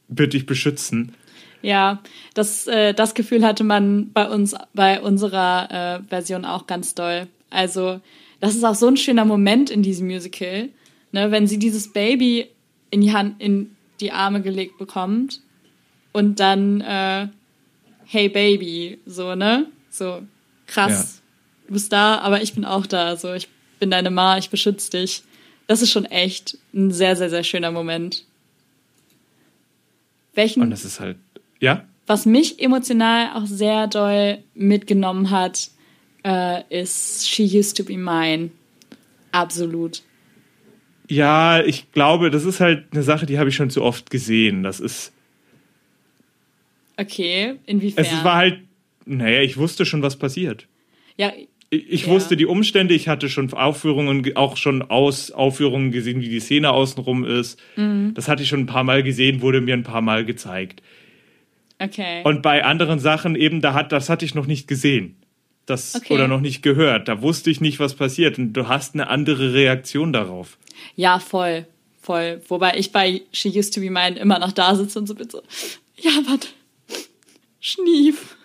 [0.08, 1.14] wird dich beschützen.
[1.62, 2.02] Ja,
[2.34, 7.28] das, äh, das Gefühl hatte man bei uns, bei unserer äh, Version auch ganz doll.
[7.52, 8.02] Also,
[8.42, 10.70] das ist auch so ein schöner Moment in diesem Musical,
[11.12, 12.48] ne, wenn sie dieses Baby
[12.90, 15.42] in die Hand, in die Arme gelegt bekommt
[16.12, 17.28] und dann, äh,
[18.06, 19.68] hey Baby, so, ne?
[19.90, 20.24] So,
[20.66, 21.22] krass,
[21.68, 23.48] du bist da, aber ich bin auch da, so, ich
[23.80, 25.24] bin deine Ma, ich beschütze dich.
[25.68, 28.26] Das ist schon echt ein sehr, sehr, sehr schöner Moment.
[30.34, 31.18] Welchen, Und das ist halt,
[31.60, 31.86] ja?
[32.08, 35.70] was mich emotional auch sehr doll mitgenommen hat,
[36.24, 38.52] äh, ist She Used to Be Mine.
[39.32, 40.02] Absolut.
[41.10, 44.64] Ja, ich glaube, das ist halt eine Sache, die habe ich schon zu oft gesehen.
[44.64, 45.12] Das ist,
[46.98, 48.06] Okay, inwiefern?
[48.06, 48.60] es war halt,
[49.06, 50.68] naja, ich wusste schon, was passiert.
[51.18, 51.32] ja,
[51.74, 52.08] Ich, Ja.
[52.12, 56.42] wusste die Umstände, ich hatte schon Aufführungen, ge- auch schon aus Aufführungen gesehen, wie die
[56.42, 57.58] Szene außenrum ist.
[57.78, 58.12] Mhm.
[58.14, 60.82] Das hatte ich schon ein paar Mal gesehen, wurde mir ein paar Mal gezeigt.
[61.80, 62.22] okay.
[62.26, 65.16] Und bei anderen Sachen eben, da hat, das hatte ich noch nicht gesehen.
[65.72, 66.14] Das, Okay.
[66.14, 67.08] Oder noch nicht gehört.
[67.08, 68.38] Da wusste ich nicht, was passiert.
[68.38, 70.58] Und du hast eine andere Reaktion darauf.
[70.96, 71.66] ja, voll.
[72.02, 72.42] Voll.
[72.48, 75.30] Wobei ich bei She Used to Be Mine immer noch da sitze und so bin
[75.30, 75.42] so,
[75.98, 76.48] ja, warte.
[77.60, 78.36] Schnief.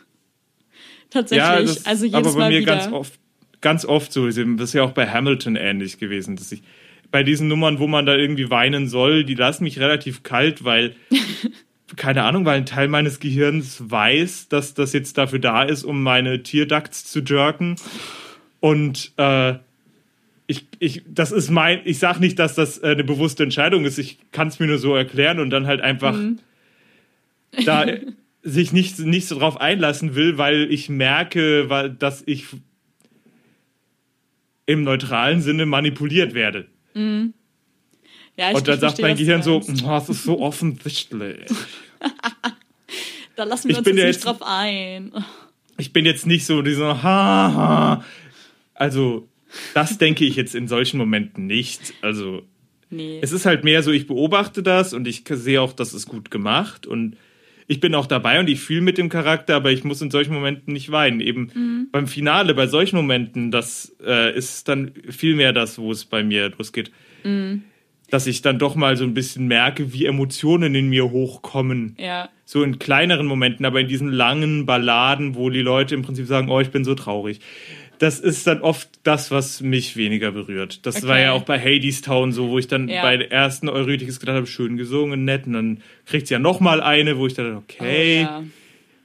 [1.10, 1.74] Tatsächlich.
[1.76, 2.76] das, also jedes aber bei Mal mir wieder.
[2.76, 3.14] ganz oft,
[3.62, 4.26] ganz oft so.
[4.26, 6.62] Das ist ja auch bei Hamilton ähnlich gewesen, dass ich
[7.10, 10.94] bei diesen Nummern, wo man da irgendwie weinen soll, die lassen mich relativ kalt, weil
[11.94, 16.02] keine Ahnung, weil ein Teil meines Gehirns weiß, dass das jetzt dafür da ist, um
[16.02, 17.76] meine Tierducts zu jerken.
[18.58, 19.54] Und äh,
[20.48, 23.98] ich, ich, das ist mein, ich sag nicht, dass das äh, eine bewusste Entscheidung ist.
[23.98, 26.16] Ich kann es mir nur so erklären und dann halt einfach
[27.64, 28.00] da äh,
[28.42, 32.46] sich nicht, nicht so drauf einlassen will, weil ich merke, weil, dass ich
[34.66, 36.66] im neutralen Sinne manipuliert werde.
[38.36, 39.82] Ja, Und dann sagt mein Gehirn so, meinst.
[39.84, 41.46] "Oh, das ist so offensichtlich.
[43.36, 45.12] Da lassen wir ich uns bin jetzt nicht drauf ein.
[45.76, 48.04] Ich bin jetzt nicht so dieser, ha, ha.
[48.74, 49.28] Also,
[49.74, 51.92] das denke ich jetzt in solchen Momenten nicht.
[52.02, 52.42] Also,
[52.88, 53.18] Nee.
[53.20, 56.30] es ist halt mehr so, ich beobachte das und ich sehe auch, das ist gut
[56.30, 57.16] gemacht und
[57.66, 60.32] ich bin auch dabei und ich fühle mit dem Charakter, aber ich muss in solchen
[60.32, 61.18] Momenten nicht weinen.
[61.20, 66.04] Eben beim Finale, bei solchen Momenten, das äh, ist dann viel mehr das, wo es
[66.04, 66.92] bei mir losgeht.
[68.10, 71.94] Dass ich dann doch mal so ein bisschen merke, wie Emotionen in mir hochkommen.
[71.98, 72.28] ja.
[72.48, 76.48] So in kleineren Momenten, aber in diesen langen Balladen, wo die Leute im Prinzip sagen,
[76.48, 77.40] oh, ich bin so traurig.
[77.98, 80.86] Das ist dann oft das, was mich weniger berührt.
[80.86, 81.08] Das Okay.
[81.08, 83.02] war ja auch bei Hades Town so, wo ich dann Ja.
[83.02, 85.48] bei der ersten Eurydice gedacht habe, schön gesungen, nett.
[85.48, 88.42] Und dann kriegt sie ja noch mal eine, wo ich dachte, okay, Oh, ja.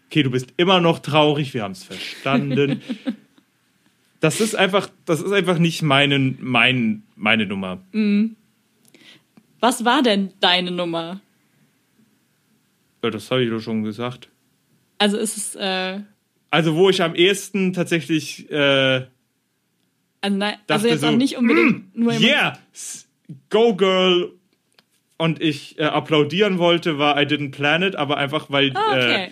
[0.08, 2.82] okay, du bist immer noch traurig, wir haben es verstanden.
[4.20, 7.80] Das ist einfach, das ist einfach nicht meine, mein, meine Nummer.
[9.62, 11.22] Was war denn deine Nummer?
[13.04, 14.28] Ja, das habe ich doch schon gesagt.
[14.98, 16.00] Also ist es, äh,
[16.50, 19.06] Also, wo ich am ehesten tatsächlich äh,
[20.24, 22.60] also, nein, also jetzt so, auch nicht unbedingt nur jemand- Yeah,
[23.50, 24.34] go girl
[25.18, 29.00] und ich äh, applaudieren wollte, war I Didn't Plan It, aber einfach weil Ah, äh,
[29.04, 29.32] okay.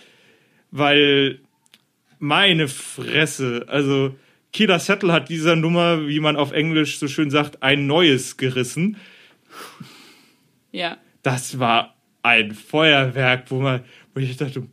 [0.72, 1.40] weil
[2.20, 4.16] meine Fresse, also
[4.52, 8.98] Kida Settle hat dieser Nummer, wie man auf Englisch so schön sagt, ein neues gerissen.
[10.72, 10.98] Ja.
[11.24, 14.68] Das war ein Feuerwerk, wo man, wo ich dachte,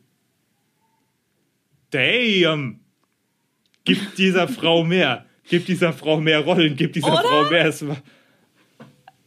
[1.90, 2.80] damn,
[3.84, 7.22] gib dieser Frau mehr, gib dieser Frau mehr Rollen, gib dieser Oder?
[7.22, 7.66] Frau mehr.
[7.66, 7.96] Es war,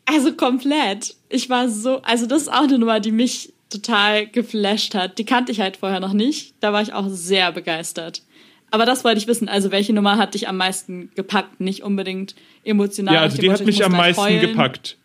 [0.06, 1.16] Also komplett.
[1.30, 5.18] Ich war so, also das ist auch eine Nummer, die mich total geflasht hat.
[5.20, 6.56] Die kannte ich halt vorher noch nicht.
[6.60, 8.24] Da war ich auch sehr begeistert.
[8.72, 9.48] Aber das wollte ich wissen.
[9.50, 11.60] Also welche Nummer hat dich am meisten gepackt?
[11.60, 13.14] Nicht unbedingt emotional.
[13.16, 14.42] Ja, also die hat mich am meisten heulen.
[14.42, 14.98] gepackt.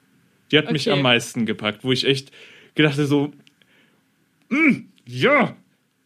[0.50, 0.96] Die hat mich Okay.
[0.96, 2.30] am meisten gepackt, wo ich echt
[2.74, 3.32] gedachte so,
[4.50, 5.56] "Mm, ja,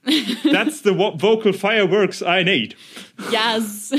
[0.52, 2.76] that's the vo vocal fireworks I need.
[3.30, 3.92] Yes.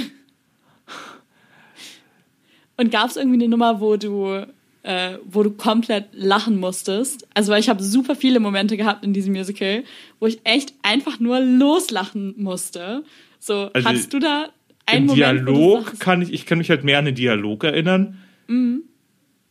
[2.77, 4.45] Und gab es irgendwie eine Nummer, wo du,
[4.83, 7.27] äh, wo du komplett lachen musstest?
[7.33, 9.83] Also weil ich habe super viele Momente gehabt in diesem Musical,
[10.19, 13.03] wo ich echt einfach nur loslachen musste.
[13.39, 14.49] So, Also hattest du da
[14.85, 18.17] einen Moment, Dialog sagst, kann ich, ich kann mich halt mehr an den Dialog erinnern.
[18.47, 18.83] Mhm.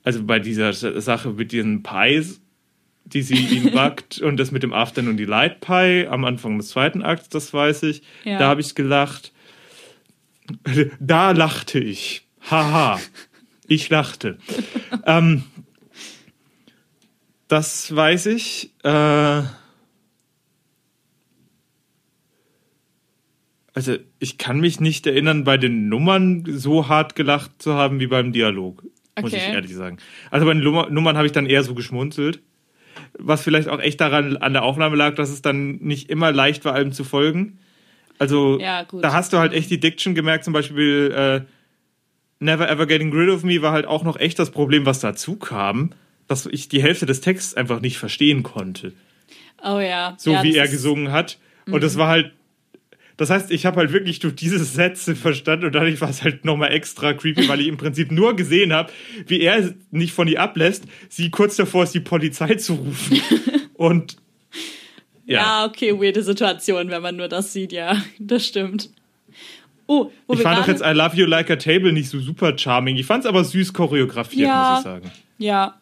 [0.08, 2.40] Also bei dieser Sache mit diesen Pies,
[3.04, 7.02] die sie ihn backt und das mit dem Afternoon Delight Pie am Anfang des zweiten
[7.02, 8.00] Akts, das weiß ich.
[8.24, 8.38] Ja.
[8.38, 9.34] Da habe ich gelacht.
[10.98, 12.26] Da lachte ich.
[12.50, 12.98] Haha.
[13.66, 14.38] Ich lachte.
[15.04, 15.44] ähm,
[17.48, 18.72] das weiß ich.
[18.84, 19.42] Äh,
[23.74, 28.06] also ich kann mich nicht erinnern, bei den Nummern so hart gelacht zu haben wie
[28.06, 28.84] beim Dialog.
[29.22, 29.52] Muss ich Okay.
[29.54, 29.98] ehrlich sagen.
[30.30, 32.40] Also bei den Nummer- Nummern habe ich dann eher so geschmunzelt.
[33.18, 36.64] Was vielleicht auch echt daran an der Aufnahme lag, dass es dann nicht immer leicht
[36.64, 37.58] war, allem zu folgen.
[38.18, 41.40] Also Ja, da hast du halt echt die Diction gemerkt, zum Beispiel äh,
[42.40, 45.36] Never Ever Getting Rid of Me war halt auch noch echt das Problem, was dazu
[45.36, 45.90] kam,
[46.26, 48.92] dass ich die Hälfte des Texts einfach nicht verstehen konnte
[49.64, 50.14] oh ja.
[50.18, 51.38] so ja, wie er gesungen hat.
[51.66, 52.32] Und das war halt,
[53.18, 56.44] das heißt, ich habe halt wirklich durch diese Sätze verstanden und dadurch war es halt
[56.44, 58.90] nochmal extra creepy, weil ich im Prinzip nur gesehen habe,
[59.26, 63.20] wie er nicht von ihr ablässt, sie kurz davor ist, die Polizei zu rufen.
[63.74, 64.16] und
[65.26, 68.90] ja, Ja, okay, weirde Situation, wenn man nur das sieht, ja, das stimmt.
[69.88, 72.56] Oh, wo ich fand doch jetzt I Love You Like a Table nicht so super
[72.56, 72.96] charming.
[72.96, 74.70] Ich fand es aber süß choreografiert, Ja.
[74.70, 75.10] muss ich sagen.
[75.38, 75.74] Ja.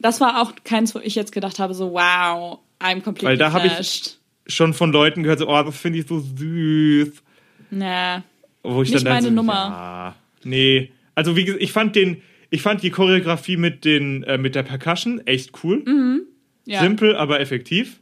[0.00, 3.52] Das war auch keins, wo ich jetzt gedacht habe, so wow, I'm completely Weil da
[3.52, 4.19] hab ich-.
[4.46, 7.22] Schon von Leuten gehört, so, oh, das finde ich so süß.
[7.70, 8.18] Nee.
[8.62, 9.52] Wo ich Nicht dann meine so, Nummer.
[9.54, 10.90] Ja, nee.
[11.14, 14.62] Also wie gesagt, ich fand den, ich fand die Choreografie mit den, äh, mit der
[14.64, 15.82] Percussion echt cool.
[15.84, 16.22] Mhm.
[16.64, 16.80] Ja.
[16.80, 18.00] Simpel, aber effektiv.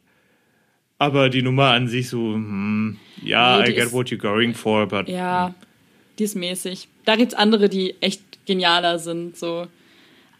[0.99, 4.55] Aber die Nummer an sich so, hm, ja, Nee, I get ist- what you're going
[4.55, 5.55] for, but Ja,
[6.19, 6.89] die ist mäßig.
[7.05, 9.69] Da gibt's andere, die echt genialer sind, so.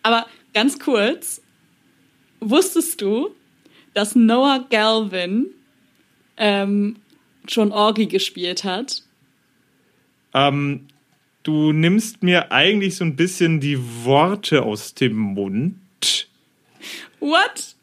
[0.03, 1.43] Aber ganz kurz,
[2.41, 3.31] wusstest du,
[3.95, 5.47] dass Noah Galvin
[6.39, 6.97] ähm,
[7.47, 9.03] schon Orgi gespielt hat?
[10.35, 10.89] ähm,
[11.43, 16.29] du nimmst mir eigentlich so ein bisschen die Worte aus dem Mund.
[17.21, 17.77] What?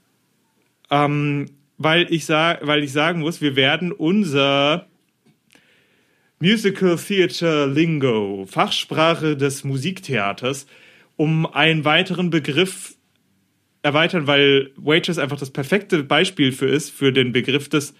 [0.89, 1.47] Ähm,
[1.77, 4.87] weil ich sag, weil ich sagen muss, wir werden unser
[6.39, 10.67] Musical Theater Lingo, Fachsprache des Musiktheaters,
[11.17, 12.95] um einen weiteren Begriff
[13.81, 17.93] erweitern, weil Waitress einfach das perfekte Beispiel für ist, für den Begriff des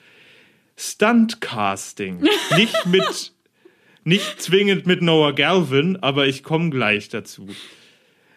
[0.78, 2.24] Stuntcasting.
[2.56, 3.34] Nicht mit,
[4.04, 7.48] nicht zwingend mit Noah Galvin, aber ich komme gleich dazu.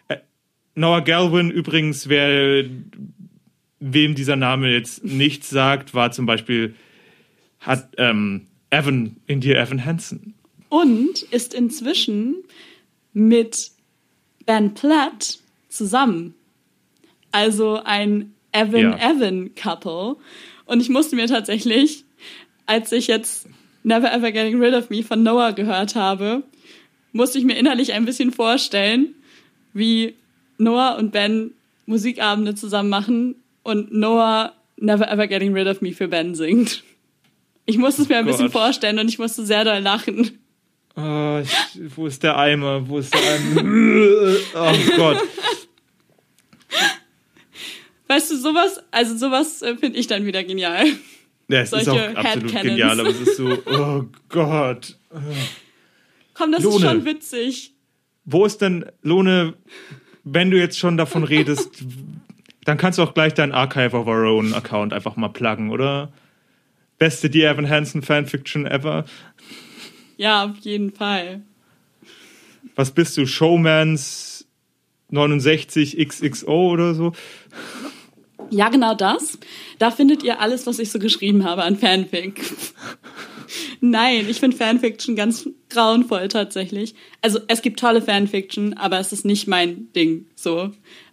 [0.07, 0.17] Äh,
[0.75, 2.65] Noah Galvin übrigens, wer
[3.79, 6.75] wem dieser Name jetzt nichts sagt, war zum Beispiel
[7.59, 10.33] hat ähm, Evan in dir Evan Hansen.
[10.69, 12.43] Und ist inzwischen
[13.13, 13.71] mit
[14.45, 16.35] Ben Platt zusammen.
[17.31, 18.61] Also ein Ja.
[18.61, 20.15] Evan-Evan-Couple.
[20.65, 22.05] Und ich musste mir tatsächlich,
[22.69, 23.47] als ich jetzt
[23.81, 26.43] Never Ever Getting Rid of Me von Noah gehört habe,
[27.11, 29.15] musste ich mir innerlich ein bisschen vorstellen,
[29.73, 30.13] wie
[30.59, 31.51] Noah und Ben
[31.87, 36.83] Musikabende zusammen machen und Noah Never Ever Getting Rid of Me für Ben singt.
[37.65, 38.61] Ich musste es mir ein bisschen Gott.
[38.61, 40.39] vorstellen und ich musste sehr doll lachen.
[40.95, 42.87] Oh, ich, wo ist der Eimer?
[42.87, 43.61] Wo ist der Eimer?
[44.55, 45.17] oh Gott.
[48.07, 50.85] Weißt du, sowas, also sowas äh, finde ich dann wieder genial.
[51.49, 52.61] Ja, es ist auch absolut Headcanons.
[52.61, 54.95] genial, aber es ist so, oh Gott.
[56.35, 56.75] Komm, das Lone.
[56.75, 57.73] ist schon witzig.
[58.25, 59.55] Wo ist denn, Lone,
[60.23, 61.83] wenn du jetzt schon davon redest,
[62.65, 66.13] dann kannst du auch gleich deinen Archive of Our Own Account einfach mal pluggen, oder?
[66.99, 69.05] Beste Dear Evan Hansen Fanfiction ever.
[70.17, 71.41] Ja, auf jeden Fall.
[72.75, 73.25] Was bist du?
[73.25, 74.45] Showmans
[75.09, 77.13] 69 XXO oder so?
[78.51, 79.37] Ja, genau das.
[79.77, 82.41] Da findet ihr alles, was ich so geschrieben habe an Fanfic.
[83.81, 86.95] Nein, ich finde Fanfiction ganz grauenvoll tatsächlich.
[87.21, 90.71] Also es gibt tolle Fanfiction, aber es ist nicht mein Ding so.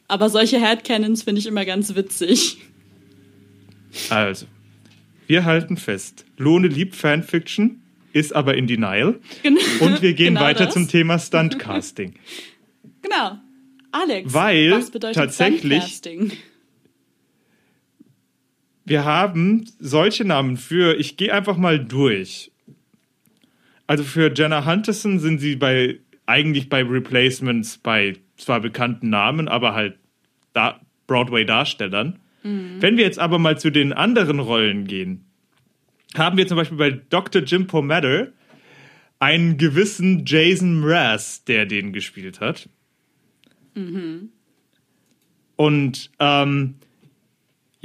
[0.09, 2.59] Aber solche Headcanons finde ich immer ganz witzig.
[4.11, 4.47] Also,
[5.27, 6.25] wir halten fest.
[6.37, 7.83] Lohne liebt Fanfiction,
[8.13, 9.19] ist aber in Denial.
[9.43, 10.75] Gen Und wir gehen genau weiter das.
[10.75, 12.15] zum Thema Stuntcasting.
[13.03, 13.39] Genau.
[13.93, 16.33] Alex, Weil was bedeutet tatsächlich- Stuntcasting?
[18.87, 22.51] Wir haben solche Namen für, ich gehe einfach mal durch.
[23.87, 29.75] Also für Jenna Hunterson sind sie bei eigentlich bei Replacements bei zwar bekannten Namen, aber
[29.75, 29.99] halt
[30.53, 32.19] da Broadway-Darstellern.
[32.81, 35.25] Wenn wir jetzt aber mal zu den anderen Rollen gehen,
[36.17, 37.43] haben wir zum Beispiel bei Dr.
[37.43, 38.29] Jim Pomatter
[39.19, 42.69] einen gewissen Jason Mraz, der den gespielt hat.
[45.57, 46.75] Und ähm,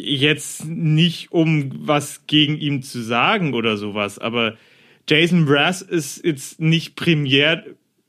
[0.04, 4.58] jetzt nicht, um was gegen ihn zu sagen oder sowas, aber
[5.10, 7.66] Jason Mraz ist jetzt nicht primär,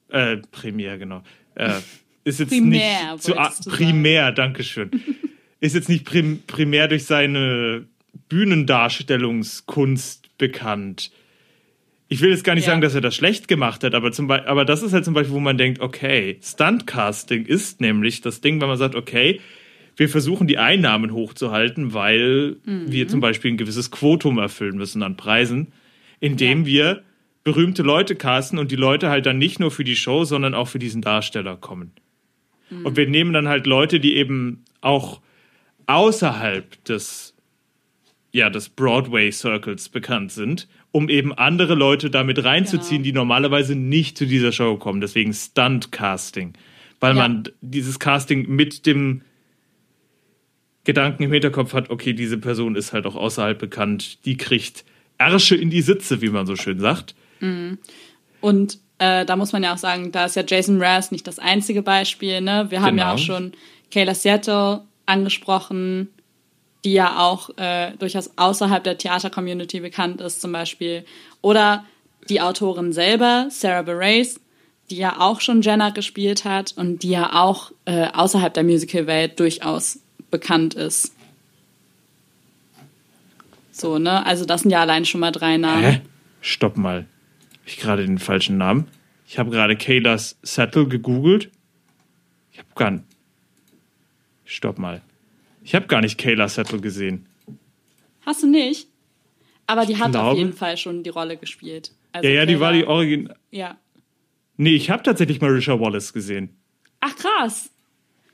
[0.08, 1.22] äh, primär, genau,
[1.54, 1.80] äh,
[2.24, 3.34] ist jetzt Primär, nicht zu,
[3.70, 4.90] primär, Dankeschön,
[5.60, 7.86] ist jetzt nicht prim, primär durch seine
[8.28, 11.10] Bühnendarstellungskunst bekannt.
[12.08, 12.72] Ich will jetzt gar nicht Ja.
[12.72, 15.14] sagen, dass er das schlecht gemacht hat, aber, zum Be aber das ist halt zum
[15.14, 19.40] Beispiel, wo man denkt, okay, Stuntcasting ist nämlich das Ding, wenn man sagt, okay,
[19.96, 25.16] wir versuchen die Einnahmen hochzuhalten, weil wir zum Beispiel ein gewisses Quotum erfüllen müssen an
[25.16, 25.72] Preisen,
[26.20, 27.02] indem wir
[27.44, 30.68] berühmte Leute casten und die Leute halt dann nicht nur für die Show, sondern auch
[30.68, 31.90] für diesen Darsteller kommen.
[32.84, 35.20] Und wir nehmen dann halt Leute, die eben auch
[35.86, 37.34] außerhalb des,
[38.32, 43.04] ja, des Broadway-Circles bekannt sind, um eben andere Leute damit reinzuziehen, Genau.
[43.04, 45.00] die normalerweise nicht zu dieser Show kommen.
[45.00, 46.54] Deswegen Stunt-Casting.
[47.00, 47.22] Weil Ja.
[47.28, 49.22] man dieses Casting mit dem
[50.84, 54.84] Gedanken im Hinterkopf hat, okay, diese Person ist halt auch außerhalb bekannt, die kriegt
[55.18, 57.14] Ärsche in die Sitze, wie man so schön sagt.
[58.40, 61.38] Und äh, da muss man ja auch sagen, da ist ja Jason Mraz nicht das
[61.38, 62.40] einzige Beispiel.
[62.40, 62.66] Ne?
[62.70, 63.14] Wir haben ja Genau.
[63.14, 63.52] auch schon
[63.90, 66.08] Kayla Seattle angesprochen,
[66.84, 71.04] die ja auch äh, durchaus außerhalb der Theater-Community bekannt ist zum Beispiel.
[71.40, 71.84] Oder
[72.28, 74.40] die Autorin selber, Sarah Bareilles,
[74.90, 79.38] die ja auch schon Jenna gespielt hat und die ja auch äh, außerhalb der Musical-Welt
[79.38, 80.00] durchaus
[80.32, 81.14] bekannt ist.
[83.70, 84.24] So, ne?
[84.26, 85.82] Also das sind ja allein schon mal drei Namen.
[85.84, 86.00] Hä?
[86.40, 87.06] Stopp mal.
[87.60, 88.88] Hab ich gerade den falschen Namen?
[89.26, 91.50] Ich habe gerade Kayla's Settle gegoogelt.
[92.52, 93.04] Ich habe gar nicht.
[94.44, 95.00] Stopp mal.
[95.64, 97.26] Ich habe gar nicht Kayla Settle gesehen.
[98.26, 98.88] Hast du nicht?
[99.66, 101.92] Aber die hat auf glaube- jeden Fall schon die Rolle gespielt.
[102.12, 103.32] Also Ja, ja, die Kayla- war die Origin.
[103.50, 103.78] Ja.
[104.58, 106.50] Nee, ich habe tatsächlich Marisha Wallace gesehen.
[107.00, 107.70] Ach krass.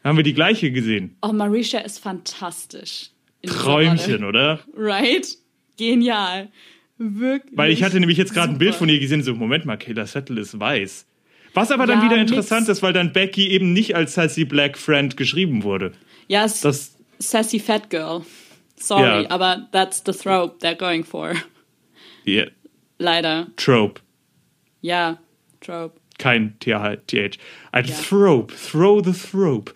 [0.09, 1.17] Haben wir die gleiche gesehen?
[1.23, 3.11] Oh, Marisha ist fantastisch.
[3.47, 4.61] Träumchen, oder?
[4.75, 5.27] Right?
[5.77, 6.49] Genial.
[6.97, 7.57] Wirklich.
[7.57, 10.07] Weil ich hatte nämlich jetzt gerade ein Bild von ihr gesehen, so, Moment mal, Kayla
[10.07, 11.07] Settle ist weiß.
[11.55, 14.79] Was aber dann Ja, wieder interessant ist, weil dann Becky eben nicht als Sassy Black
[14.79, 15.93] Friend geschrieben wurde.
[16.27, 18.23] Ja, es Das, Sassy Fat Girl.
[18.77, 19.31] Sorry, Ja.
[19.31, 21.35] aber that's the trope they're going for.
[22.27, 22.47] yeah,
[22.99, 23.47] Leider.
[23.57, 24.01] Trope.
[24.81, 25.19] Ja,
[25.61, 25.98] Trope.
[26.19, 26.99] Kein TH.
[27.07, 27.39] TH.
[27.73, 28.55] Ein Thrope.
[28.55, 29.73] Throw the Thrope.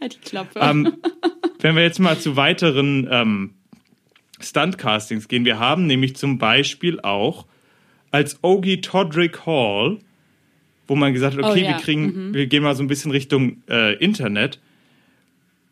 [0.00, 0.60] Halt die Klappe.
[0.60, 0.98] Ähm,
[1.60, 3.54] wenn wir jetzt mal zu weiteren ähm,
[4.40, 7.46] Stunt-Castings gehen, wir haben nämlich zum Beispiel auch
[8.10, 9.98] als Ogie Todrick Hall,
[10.86, 13.10] wo man gesagt hat, okay, Oh ja, wir kriegen, wir gehen mal so ein bisschen
[13.10, 14.60] Richtung äh, Internet.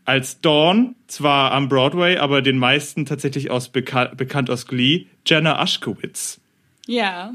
[0.04, 5.62] Als Dawn, zwar am Broadway, aber den meisten tatsächlich aus beka bekannt aus Glee, Jenna
[5.62, 6.40] Ushkowitz.
[6.86, 7.34] ja,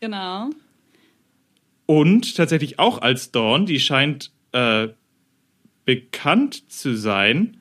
[0.00, 0.50] genau.
[1.86, 4.88] Und tatsächlich auch als Dawn, die scheint äh,
[5.84, 7.56] bekannt zu sein,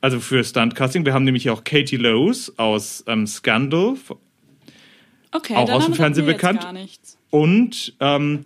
[0.00, 1.04] also für Stuntcasting.
[1.06, 3.96] Wir haben nämlich auch Katie Lowes aus ähm, Scandal
[5.32, 6.66] Okay, Auch aus dem Fernsehen bekannt?
[7.30, 8.44] Und ähm,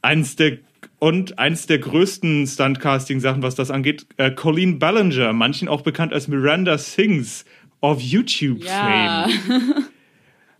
[0.00, 0.58] eins der
[0.98, 6.26] und eins der größten Stuntcasting-Sachen, was das angeht, äh, Colleen Ballinger, manchen auch bekannt als
[6.26, 7.44] Miranda Sings
[7.82, 9.28] of YouTube Ja.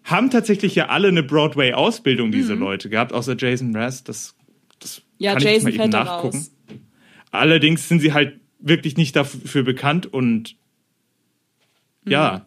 [0.06, 4.04] Haben tatsächlich ja alle eine Broadway-Ausbildung, diese Leute gehabt, außer Jason Mraz.
[4.04, 4.34] Das,
[4.78, 5.02] das Mhm.
[5.18, 6.36] Ja, kann Jason ich mal eben nachgucken.
[6.38, 6.50] raus.
[7.30, 10.56] Allerdings sind sie halt wirklich nicht dafür bekannt und
[12.06, 12.46] ja,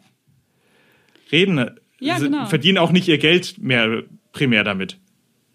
[1.30, 1.70] reden, Mhm.
[2.00, 2.46] Ja, genau.
[2.46, 4.98] verdienen auch nicht ihr Geld mehr primär damit.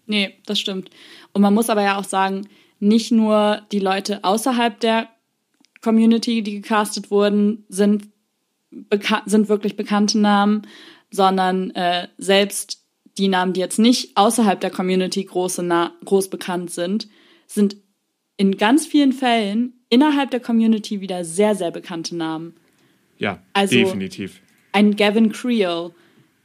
[0.06, 0.90] Nee, das stimmt.
[1.32, 2.46] Und man muss aber ja auch sagen,
[2.78, 5.08] nicht nur die Leute außerhalb der
[5.80, 8.08] Community, die gecastet wurden, sind,
[9.24, 10.62] sind wirklich bekannte Namen,
[11.10, 12.82] sondern äh, selbst
[13.18, 15.66] die Namen, die jetzt nicht außerhalb der Community große
[16.04, 17.08] groß bekannt sind,
[17.46, 17.76] sind
[18.36, 22.54] in ganz vielen Fällen innerhalb der Community wieder sehr, sehr bekannte Namen.
[23.18, 24.40] Ja, Also- definitiv.
[24.72, 25.92] Ein Gavin Creel,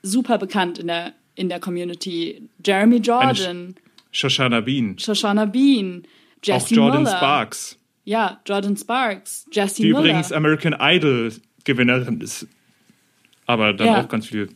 [0.04, 2.48] super bekannt in der, in der Community.
[2.66, 3.76] Jeremy Jordan,
[4.12, 4.98] Shoshana Bean.
[4.98, 7.18] Shoshana Bean, Auch Jesse Jordan Muller.
[7.18, 10.06] Sparks, Ja, Jordan Sparks, Jesse die Muller.
[10.06, 11.34] übrigens American Idol
[11.66, 12.48] Gewinnerin ist.
[13.52, 14.02] Aber dann Ja.
[14.02, 14.50] auch ganz viel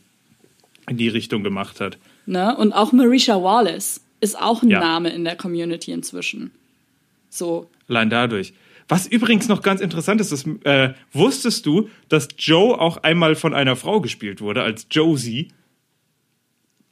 [0.88, 1.98] in die Richtung gemacht hat.
[2.24, 2.56] Ne?
[2.56, 4.80] Und auch Marisha Wallace ist auch ein Ja.
[4.80, 6.50] Name in der Community inzwischen.
[7.28, 8.54] So, Allein dadurch.
[8.88, 13.52] Was übrigens noch ganz interessant ist, ist äh, wusstest du, dass Joe auch einmal von
[13.52, 15.48] einer Frau gespielt wurde, als Josie?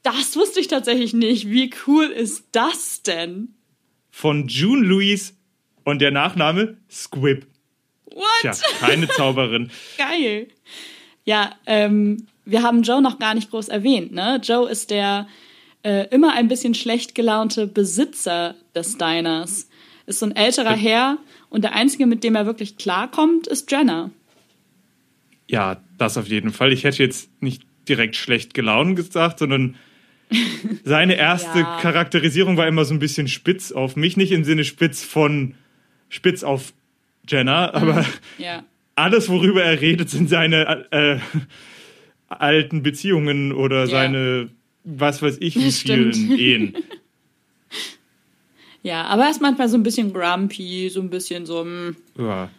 [0.03, 1.49] das wusste ich tatsächlich nicht.
[1.49, 3.55] Wie cool ist das denn?
[4.11, 5.33] Von June Louise
[5.85, 7.47] und der Nachname Squib.
[8.13, 8.25] What?
[8.43, 9.71] Tja, keine Zauberin.
[9.97, 10.49] Geil.
[11.25, 14.12] Ja, ähm, wir haben Joe noch gar nicht groß erwähnt.
[14.12, 14.41] Ne?
[14.43, 15.27] Joe ist der
[15.83, 19.68] äh, immer ein bisschen schlecht gelaunte Besitzer des Diners.
[20.07, 21.18] Ist so ein älterer Herr
[21.49, 24.11] und der einzige, mit dem er wirklich klarkommt, ist Jenna.
[25.49, 26.72] Ja, das auf jeden Fall.
[26.72, 29.77] Ich hätte jetzt nicht direkt schlecht gelaunt gesagt, sondern
[30.85, 31.79] seine erste Ja.
[31.81, 34.16] Charakterisierung war immer so ein bisschen spitz auf mich.
[34.16, 35.55] Nicht im Sinne spitz von
[36.09, 36.72] spitz auf
[37.27, 38.05] Jenna, aber
[38.39, 38.64] Ja.
[38.97, 41.19] Alles, worüber er redet, sind seine äh,
[42.29, 43.87] alten Beziehungen oder Ja.
[43.87, 44.49] seine,
[44.85, 46.75] was weiß ich, wie vielen Ehen.
[48.83, 52.51] Ja, aber er ist manchmal so ein bisschen grumpy, so ein bisschen so, mm, Ja.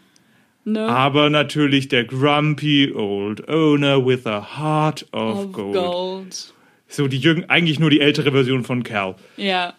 [0.64, 0.88] ne?
[0.88, 5.74] Aber natürlich der grumpy old owner with a heart of, of gold.
[5.76, 6.54] gold.
[6.88, 9.16] So die Jürgen, eigentlich nur die ältere Version von Cal.
[9.38, 9.74] Ja.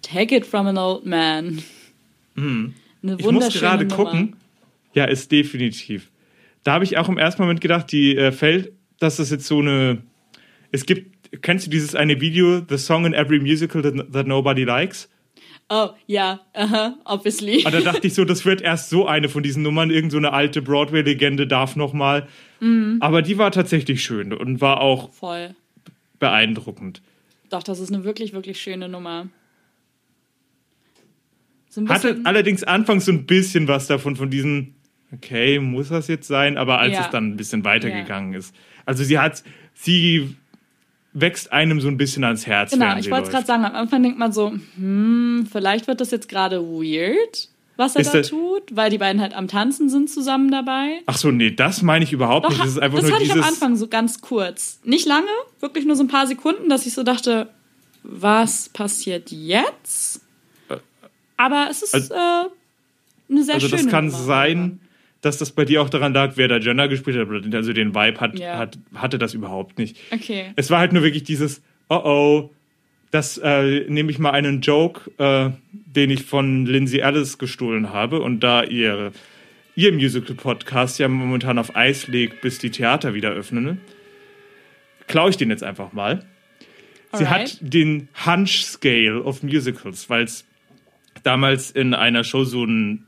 [0.00, 1.62] Take it from an old man.
[2.36, 2.74] Eine Hm.
[3.02, 3.96] Ich wunderschöne muss gerade Nummer.
[3.96, 4.36] gucken.
[4.94, 6.10] Ja, ist definitiv.
[6.64, 9.58] Da habe ich auch im ersten Moment gedacht, die äh, fällt, dass das jetzt so
[9.58, 10.02] eine.
[10.70, 14.64] Es gibt, kennst du dieses eine Video, The Song in Every Musical that, that Nobody
[14.64, 15.08] Likes?
[15.68, 17.64] Oh, ja, aha, obviously.
[17.64, 20.18] Und da dachte ich so, das wird erst so eine von diesen Nummern, irgend so
[20.18, 22.28] eine alte Broadway-Legende darf noch mal.
[22.60, 22.98] Mhm.
[23.00, 25.54] Aber die war tatsächlich schön und war auch Voll.
[26.18, 27.00] beeindruckend.
[27.48, 29.28] Doch, das ist eine wirklich, wirklich schöne Nummer.
[31.70, 34.74] So Hatte allerdings anfangs so ein bisschen was davon, von diesen,
[35.14, 36.56] okay, muss das jetzt sein?
[36.58, 37.00] Aber als Ja.
[37.02, 38.54] es dann ein bisschen weitergegangen ist.
[38.86, 39.42] Also sie hat,
[39.74, 40.36] sie
[41.12, 42.72] wächst einem so ein bisschen ans Herz.
[42.72, 46.10] genau, ich wollte es gerade sagen, am Anfang denkt man so, hm, vielleicht wird das
[46.10, 49.88] jetzt gerade weird, was er Ist da das- tut, weil die beiden halt am Tanzen
[49.90, 51.00] sind zusammen dabei.
[51.06, 52.60] Ach so, nee, das meine ich überhaupt Doch, nicht.
[52.62, 53.44] Das ist einfach das nur hatte ich dieses.
[53.46, 54.80] am Anfang so ganz kurz.
[54.84, 55.26] Nicht lange,
[55.60, 57.48] wirklich nur so ein paar Sekunden, dass ich so dachte,
[58.02, 60.20] was passiert jetzt?
[61.36, 62.18] Aber es ist Also- äh,
[63.30, 64.18] eine sehr also schöne das kann Nummer.
[64.18, 64.80] sein,
[65.22, 67.54] dass das bei dir auch daran lag, wer da Jenna gespielt hat.
[67.54, 68.58] Also den Vibe hat, Ja.
[68.58, 69.96] hat, hatte das überhaupt nicht.
[70.10, 70.52] Okay.
[70.56, 72.50] Es war halt nur wirklich dieses, oh oh,
[73.12, 78.20] das äh, nehme ich mal einen Joke, äh, den ich von Lindsay Ellis gestohlen habe
[78.20, 79.12] und da ihr,
[79.76, 83.80] ihr Musical-Podcast ja momentan auf Eis legt, bis die Theater wieder öffnen,
[85.06, 86.24] klaue ich den jetzt einfach mal.
[87.12, 87.30] Sie Alright.
[87.52, 90.46] hat den Hunch Scale of Musicals, weil es
[91.22, 93.06] damals in einer Show so ein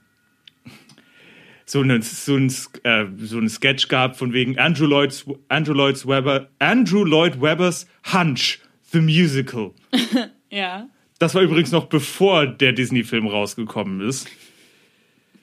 [1.66, 2.52] so einen so ein,
[2.82, 7.86] äh, so ein Sketch gab von wegen Andrew Lloyd Andrew Lloyd Webber Andrew Lloyd Webbers
[8.12, 8.60] Hunch
[8.92, 9.72] the Musical.
[10.50, 10.88] Ja.
[11.18, 14.28] Das war übrigens noch bevor der Disney-Film rausgekommen ist.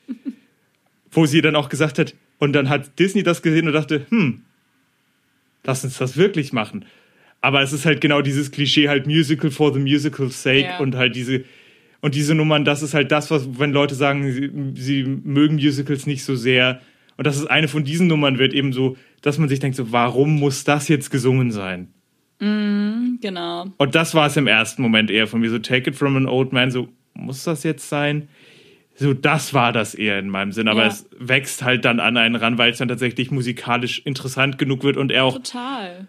[1.12, 4.44] Wo sie dann auch gesagt hat, und dann hat Disney das gesehen und dachte, hm,
[5.66, 6.86] lass uns das wirklich machen.
[7.42, 10.80] Aber es ist halt genau dieses Klischee, halt Musical for the musical's sake Ja.
[10.80, 11.44] und halt diese,
[12.02, 16.08] und diese Nummern, das ist halt das, was, wenn Leute sagen, sie, sie mögen Musicals
[16.08, 16.82] nicht so sehr.
[17.18, 19.92] Und das ist eine von diesen Nummern, wird eben so, dass man sich denkt, so,
[19.92, 21.90] warum muss das jetzt gesungen sein?
[23.22, 23.68] Genau.
[23.78, 26.26] Und das war es im ersten Moment eher von mir, so Take It From an
[26.28, 28.30] Old Man, so muss das jetzt sein?
[28.96, 30.88] So, das war das eher in meinem Sinn, aber Ja.
[30.88, 34.98] es wächst halt dann an einen ran, weil es dann tatsächlich musikalisch interessant genug wird
[34.98, 36.08] und er auch, Total.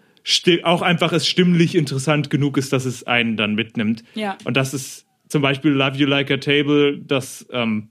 [0.63, 4.03] auch einfach es stimmlich interessant genug ist, dass es einen dann mitnimmt.
[4.15, 4.37] Ja.
[4.43, 7.89] Und das ist zum Beispiel Love You Like a Table, das, ähm,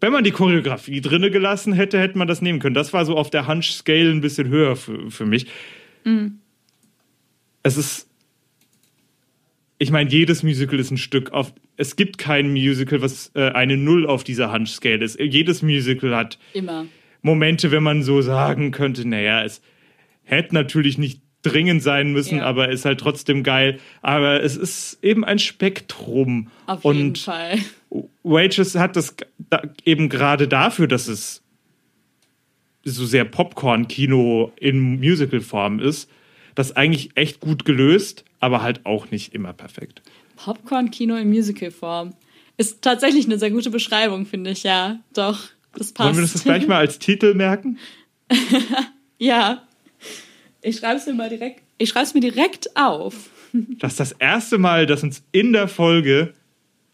[0.00, 2.76] wenn man die Choreografie drinne gelassen hätte, hätte man das nehmen können.
[2.76, 5.48] Das war so auf der Hunch-Scale ein bisschen höher für, für mich.
[7.64, 8.08] Es ist.
[9.78, 11.52] Ich meine, jedes Musical ist ein Stück auf.
[11.76, 15.18] Es gibt kein Musical, was äh, eine Null auf dieser Hunch-Scale ist.
[15.18, 16.86] Jedes Musical hat Immer.
[17.20, 19.60] Momente, wenn man so sagen könnte, naja, es
[20.22, 21.20] hätte natürlich nicht
[21.50, 22.44] dringend sein müssen, Ja.
[22.46, 23.78] aber ist halt trotzdem geil.
[24.02, 26.48] Aber es ist eben ein Spektrum.
[26.66, 27.58] Auf und jeden Fall.
[28.22, 29.14] Wages hat das
[29.50, 31.42] da eben gerade dafür, dass es
[32.84, 36.08] so sehr Popcorn-Kino in Musical-Form ist,
[36.54, 40.02] das eigentlich echt gut gelöst, aber halt auch nicht immer perfekt.
[40.36, 42.14] Popcorn-Kino in Musical-Form.
[42.58, 45.00] Ist tatsächlich eine sehr gute Beschreibung, finde ich, ja.
[45.14, 45.40] Doch,
[45.76, 46.06] das passt.
[46.06, 47.78] Wollen wir das gleich mal als Titel merken?
[49.18, 49.65] Ja.
[50.66, 51.62] Ich schreibe es mir mal direkt.
[51.78, 53.30] Ich schreibe es mir direkt auf.
[53.78, 56.34] Das ist das erste Mal, dass uns in der Folge,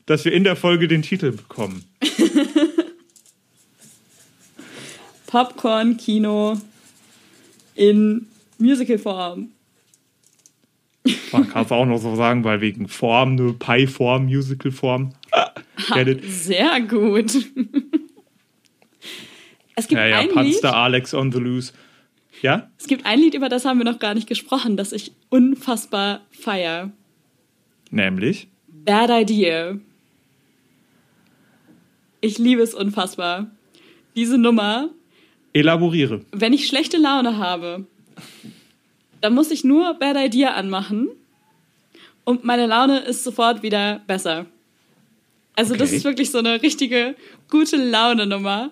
[0.07, 1.85] dass wir in der Folge den Titel bekommen.
[5.27, 6.61] Popcorn-Kino
[7.75, 9.49] in Musical-Form.
[11.33, 15.15] Man kann es auch noch so sagen, weil wegen Form, nur Pie-Form, Musical-Form.
[15.33, 15.51] Ah,
[15.95, 16.23] get it?
[16.31, 17.35] Sehr gut.
[19.75, 20.29] es gibt Ja, ja, ein.
[20.29, 21.73] Panster Alex on the loose.
[22.43, 22.71] Ja?
[22.79, 26.21] Es gibt ein Lied, über das haben wir noch gar nicht gesprochen, das ich unfassbar
[26.31, 26.91] feier.
[27.91, 28.49] Nämlich?
[28.69, 29.77] Bad Idea.
[32.21, 33.51] Ich liebe es unfassbar.
[34.17, 34.91] Diese Nummer,
[35.53, 36.21] Elaboriere.
[36.33, 37.87] wenn ich schlechte Laune habe,
[39.21, 41.09] dann muss ich nur Bad Idea anmachen
[42.25, 44.47] und meine Laune ist sofort wieder besser.
[45.55, 45.97] Also das Okay.
[45.99, 47.15] ist wirklich so eine richtige
[47.51, 48.71] gute Laune-Nummer,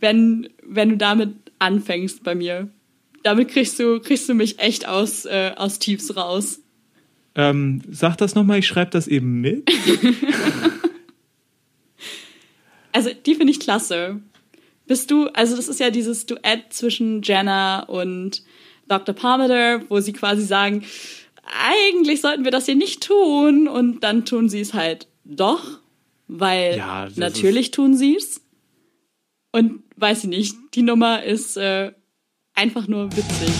[0.00, 2.68] wenn, wenn du damit anfängst bei mir.
[3.24, 6.60] Damit kriegst du, kriegst du mich echt aus, äh, aus Tiefs raus.
[7.34, 9.68] Ähm, sag das nochmal, ich schreibe das eben mit.
[12.94, 14.20] Also, die finde ich klasse.
[14.86, 18.44] Bist du, also das ist ja dieses Duett zwischen Jenna und
[18.86, 19.14] Dr.
[19.16, 20.84] Parmenter, wo sie quasi sagen,
[21.68, 25.80] eigentlich sollten wir das hier nicht tun und dann tun sie es halt doch,
[26.28, 28.42] weil Ja, natürlich tun sie es.
[29.50, 31.92] Und weiß ich nicht, die Nummer ist äh,
[32.54, 33.50] einfach nur witzig.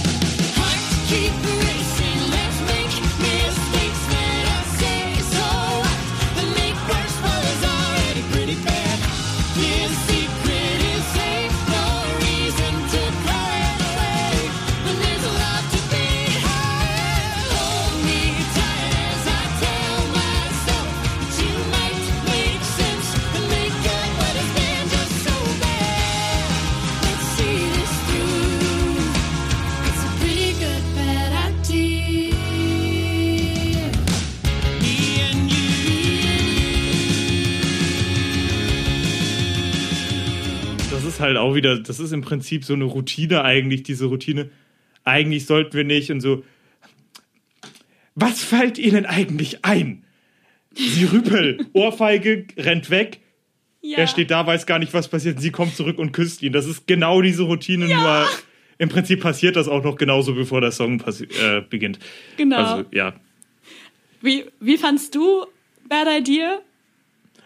[41.14, 44.50] Ist halt auch wieder, das ist im Prinzip so eine Routine eigentlich, diese Routine.
[45.04, 46.44] Eigentlich sollten wir nicht und so.
[48.16, 50.04] Was fällt Ihnen eigentlich ein?
[50.74, 53.20] Sie rüpel, Ohrfeige, rennt weg.
[53.80, 53.98] Ja.
[53.98, 55.40] Er steht da, weiß gar nicht, was passiert.
[55.40, 56.52] Sie kommt zurück und küsst ihn.
[56.52, 58.26] Das ist genau diese Routine, nur
[58.78, 61.98] im Prinzip passiert das auch noch genauso, bevor der Song äh, beginnt.
[62.36, 62.56] Genau.
[62.56, 63.14] Also, ja.
[64.20, 65.46] Wie, wie fandst du
[65.88, 66.60] Bad Idea?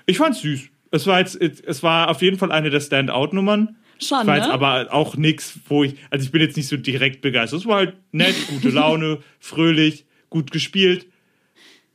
[0.06, 0.70] Ich fand's süß.
[0.90, 3.76] Es war jetzt, es war auf jeden Fall eine der Standout-Nummern.
[4.00, 4.52] Schon, Es war jetzt ne?
[4.52, 7.60] aber auch nix, wo ich, also ich bin jetzt nicht so direkt begeistert.
[7.60, 11.06] Es war halt nett, gute Laune, fröhlich, gut gespielt.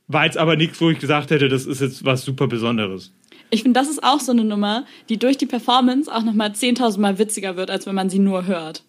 [0.06, 3.12] War jetzt aber nichts, wo ich gesagt hätte, das ist jetzt was super Besonderes.
[3.50, 7.00] Ich finde, das ist auch so eine Nummer, die durch die Performance auch nochmal 10.000
[7.00, 8.84] Mal witziger wird, als wenn man sie nur hört.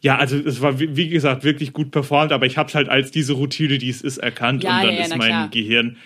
[0.00, 3.10] Ja, also es war wie gesagt wirklich gut performt, aber ich habe es halt als
[3.10, 5.48] diese Routine, die es ist, erkannt Ja, und dann ja, ja, ist mein klar.
[5.48, 5.96] Gehirn,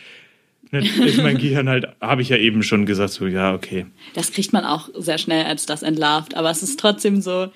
[0.73, 3.87] ist mein Gehirn halt, habe ich ja eben schon gesagt, so ja okay.
[4.15, 6.37] Das kriegt man auch sehr schnell als das entlarvt.
[6.37, 7.49] Aber es ist trotzdem so,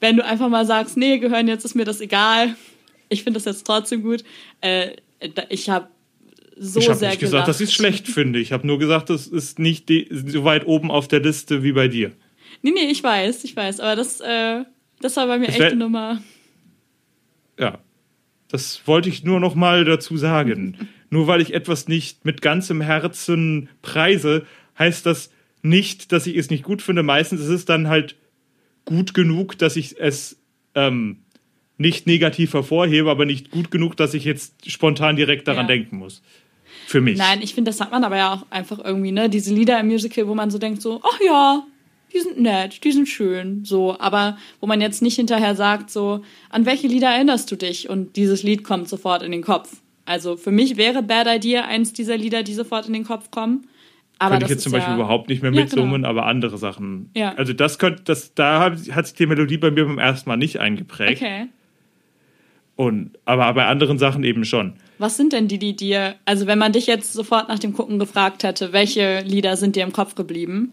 [0.00, 2.54] wenn du einfach mal sagst, nee, gehören jetzt, ist mir das egal.
[3.08, 4.24] Ich finde das jetzt trotzdem gut.
[4.60, 4.96] Äh,
[5.48, 5.88] ich habe
[6.60, 7.48] so ich habe sehr nicht gesagt, gelacht.
[7.48, 8.40] dass ich es schlecht finde.
[8.40, 11.88] Ich habe nur gesagt, das ist nicht so weit oben auf der Liste wie bei
[11.88, 12.12] dir.
[12.62, 13.80] Nee, nee, ich weiß, ich weiß.
[13.80, 14.64] Aber das, äh,
[15.00, 16.20] das war bei mir echt eine Nummer.
[17.58, 17.78] Ja,
[18.48, 20.76] das wollte ich nur noch mal dazu sagen.
[21.10, 24.44] nur weil ich etwas nicht mit ganzem Herzen preise,
[24.78, 25.30] heißt das
[25.62, 27.02] nicht, dass ich es nicht gut finde.
[27.02, 28.16] Meistens ist es dann halt
[28.84, 30.38] gut genug, dass ich es
[30.74, 31.18] ähm,
[31.78, 35.74] nicht negativ hervorhebe, aber nicht gut genug, dass ich jetzt spontan direkt daran Ja.
[35.74, 36.22] denken muss.
[36.86, 37.18] Für mich.
[37.18, 39.28] Nein, ich finde, das hat man aber ja auch einfach irgendwie, ne?
[39.28, 41.62] Diese Lieder im Musical, wo man so denkt, so, ach ja,
[42.12, 43.98] die sind nett, die sind schön, so.
[43.98, 47.88] Aber wo man jetzt nicht hinterher sagt, so, an welche Lieder erinnerst du dich?
[47.88, 49.82] Und dieses Lied kommt sofort in den Kopf.
[50.04, 53.66] Also für mich wäre Bad Idea eins dieser Lieder, die sofort in den Kopf kommen.
[54.18, 56.08] Aber könnte ich jetzt zum Beispiel ja, überhaupt nicht mehr Ja, mitsummen, genau.
[56.08, 57.10] aber andere Sachen.
[57.14, 57.34] Ja.
[57.34, 60.36] Also das könnte, das, da hat, hat sich die Melodie bei mir beim ersten Mal
[60.36, 61.22] nicht eingeprägt.
[61.22, 61.48] Okay.
[62.74, 64.74] Und, aber bei anderen Sachen eben schon.
[64.98, 67.98] Was sind denn die, die dir, also wenn man dich jetzt sofort nach dem Gucken
[67.98, 70.72] gefragt hätte, welche Lieder sind dir im Kopf geblieben?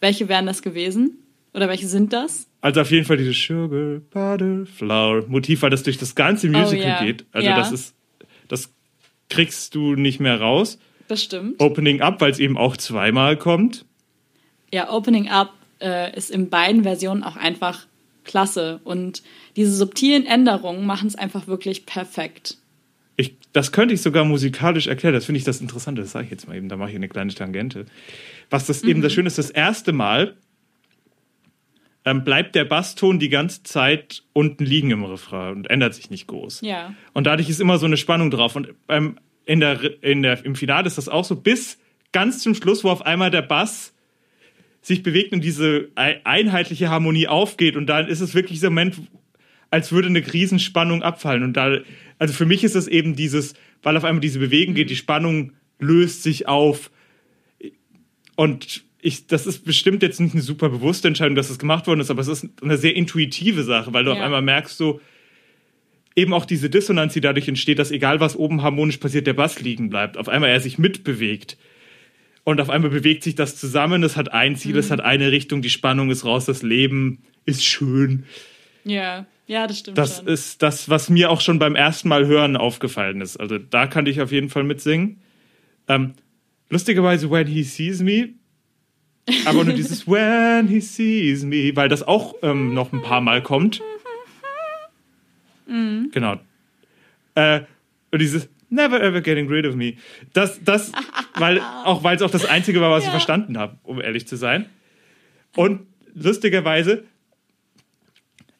[0.00, 1.18] Welche wären das gewesen?
[1.52, 2.46] Oder welche sind das?
[2.60, 6.84] Also auf jeden Fall dieses Sugar Butter Flower Motiv, weil das durch das ganze Musical
[6.84, 7.04] Oh, ja.
[7.04, 7.24] geht.
[7.32, 7.56] Also Ja.
[7.56, 7.94] das ist,
[8.48, 8.72] das
[9.28, 10.78] kriegst du nicht mehr raus.
[11.08, 11.60] Das stimmt.
[11.60, 13.84] Opening Up, weil es eben auch zweimal kommt.
[14.72, 17.86] Ja, Opening Up äh, ist in beiden Versionen auch einfach
[18.24, 18.80] klasse.
[18.84, 19.22] Und
[19.56, 22.58] diese subtilen Änderungen machen es einfach wirklich perfekt.
[23.52, 25.14] Das könnte ich sogar musikalisch erklären.
[25.14, 26.02] Das finde ich das Interessante.
[26.02, 26.68] Das sage ich jetzt mal eben.
[26.68, 27.86] Da mache ich eine kleine Tangente.
[28.48, 30.36] Was das eben das Schöne ist, das erste Mal
[32.04, 36.28] ähm, bleibt der Basston die ganze Zeit unten liegen im Refrain und ändert sich nicht
[36.28, 36.60] groß.
[36.62, 36.94] Ja.
[37.12, 38.56] Und dadurch ist immer so eine Spannung drauf.
[38.56, 41.78] Und beim, in der, in der, im Finale ist das auch so, bis
[42.12, 43.94] ganz zum Schluss, wo auf einmal der Bass
[44.80, 47.76] sich bewegt und diese ei- einheitliche Harmonie aufgeht.
[47.76, 48.96] Und dann ist es wirklich so ein Moment,
[49.70, 51.42] als würde eine Riesenspannung abfallen.
[51.42, 51.78] Und da,
[52.18, 55.52] also für mich ist es eben dieses, weil auf einmal diese Bewegung geht, die Spannung
[55.78, 56.90] löst sich auf.
[58.36, 62.00] Und ich, das ist bestimmt jetzt nicht eine super bewusste Entscheidung, dass es gemacht worden
[62.00, 64.24] ist, aber es ist eine sehr intuitive Sache, weil du auf Ja.
[64.24, 65.00] einmal merkst, so,
[66.16, 69.60] eben auch diese Dissonanz, die dadurch entsteht, dass egal was oben harmonisch passiert, der Bass
[69.60, 70.16] liegen bleibt.
[70.16, 71.56] Auf einmal er sich mitbewegt.
[72.44, 74.02] Und auf einmal bewegt sich das zusammen.
[74.02, 77.64] Es hat ein Ziel, es hat eine Richtung, die Spannung ist raus, das Leben ist
[77.64, 78.24] schön.
[78.84, 80.26] Ja, ja, das stimmt Das schon.
[80.28, 83.36] ist das, was mir auch schon beim ersten Mal hören aufgefallen ist.
[83.38, 85.20] Also da kann ich auf jeden Fall mitsingen.
[85.88, 86.14] Ähm,
[86.68, 88.30] lustigerweise, When He Sees Me,
[89.44, 93.42] aber nur dieses When He Sees Me, weil das auch ähm, noch ein paar Mal
[93.42, 93.80] kommt.
[95.66, 96.40] Genau.
[97.34, 97.60] Äh,
[98.10, 99.94] und dieses Never ever getting rid of me.
[100.32, 100.92] Das, das,
[101.34, 103.10] weil, auch weil es auch das Einzige war, was ich Ja.
[103.12, 104.66] verstanden habe, um ehrlich zu sein.
[105.56, 107.02] Und lustigerweise,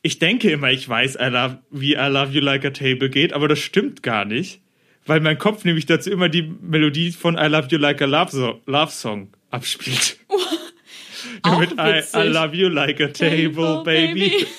[0.03, 3.33] ich denke immer, ich weiß, I love, wie I Love You Like a Table geht,
[3.33, 4.61] aber das stimmt gar nicht,
[5.07, 8.31] weil mein Kopf nämlich dazu immer die Melodie von I Love You Like a Love,
[8.31, 10.19] so Love Song abspielt.
[11.43, 12.23] Auch Mit I, I.
[12.29, 14.21] Love You Like a Table, Table, Baby.
[14.31, 14.47] Baby.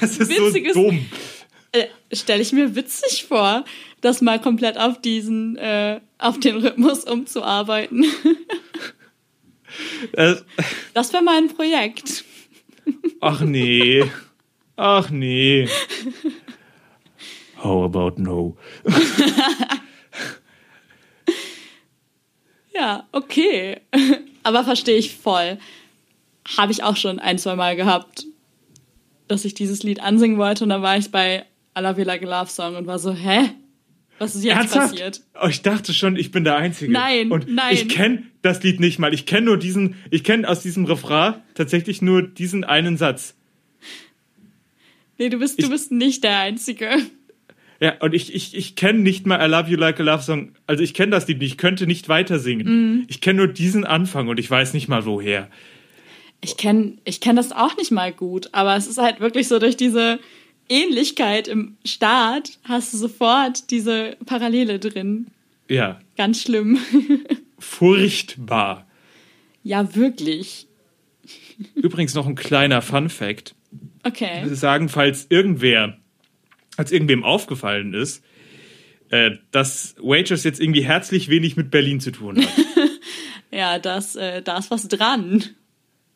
[0.00, 1.06] Das ist Witziges- so dumm.
[1.72, 3.64] Äh, Stelle ich mir witzig vor,
[4.00, 8.06] das mal komplett auf diesen, äh, auf den Rhythmus umzuarbeiten.
[10.12, 10.36] Äh,
[10.94, 12.24] Das wäre mal ein Projekt.
[13.20, 14.04] Ach nee.
[14.76, 15.68] Ach nee.
[17.62, 18.56] How about no?
[22.78, 23.80] Ja, okay.
[24.44, 25.58] Aber verstehe ich voll.
[26.56, 28.24] Habe ich auch schon ein, zwei Mal gehabt,
[29.26, 31.44] dass ich dieses Lied ansingen wollte und dann war ich bei
[31.76, 33.50] I Love You Like a Love Song und war so, hä?
[34.18, 34.90] Was ist jetzt Ernsthaft?
[34.92, 35.22] passiert?
[35.40, 36.92] Oh, ich dachte schon, ich bin der Einzige.
[36.92, 37.74] Nein, Und nein.
[37.74, 39.14] ich kenne das Lied nicht mal.
[39.14, 43.34] Ich kenne nur diesen, ich kenne aus diesem Refrain tatsächlich nur diesen einen Satz.
[45.18, 46.90] Nee, du bist, du bist nicht der Einzige.
[47.80, 50.52] Ja, und ich, ich, ich kenne nicht mal I Love You Like a Love Song.
[50.66, 52.66] Also ich kenne das Lied nicht, ich könnte nicht weiter singen.
[52.66, 53.04] Mhm.
[53.08, 55.48] Ich kenne nur diesen Anfang und ich weiß nicht mal woher.
[56.40, 59.58] Ich kenne ich kenn das auch nicht mal gut, aber es ist halt wirklich so
[59.58, 60.18] durch diese
[60.68, 65.28] Ähnlichkeit im Start hast du sofort diese Parallele drin.
[65.68, 66.78] Ja, Ganz schlimm.
[67.58, 68.86] furchtbar.
[69.62, 70.66] ja, wirklich.
[71.74, 73.54] Übrigens noch ein kleiner Fun Fact.
[74.04, 74.48] Okay.
[74.54, 75.98] sagen, falls irgendwer,
[76.76, 78.22] als irgendwem aufgefallen ist,
[79.10, 82.48] äh, dass Waitress jetzt irgendwie herzlich wenig mit Berlin zu tun hat.
[83.50, 85.42] Ja, das, äh, da ist was dran.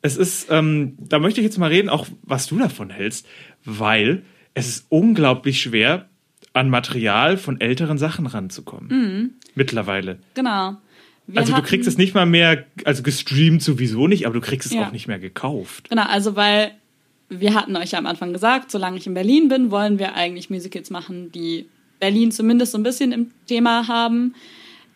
[0.03, 3.26] es ist, ähm, da möchte ich jetzt mal reden, auch was du davon hältst,
[3.64, 4.22] weil
[4.55, 6.09] es ist unglaublich schwer,
[6.55, 9.38] an Material von älteren Sachen ranzukommen.
[9.55, 10.18] Mittlerweile.
[10.34, 10.76] Genau.
[11.26, 14.40] Wir Also du hatten- kriegst es nicht mal mehr, also gestreamt sowieso nicht, aber du
[14.40, 14.86] kriegst es Ja.
[14.86, 15.88] auch nicht mehr gekauft.
[15.88, 16.72] Genau, also weil
[17.30, 20.50] wir hatten euch ja am Anfang gesagt, solange ich in Berlin bin, wollen wir eigentlich
[20.50, 21.66] Musicals machen, die
[22.00, 24.34] Berlin zumindest so ein bisschen im Thema haben.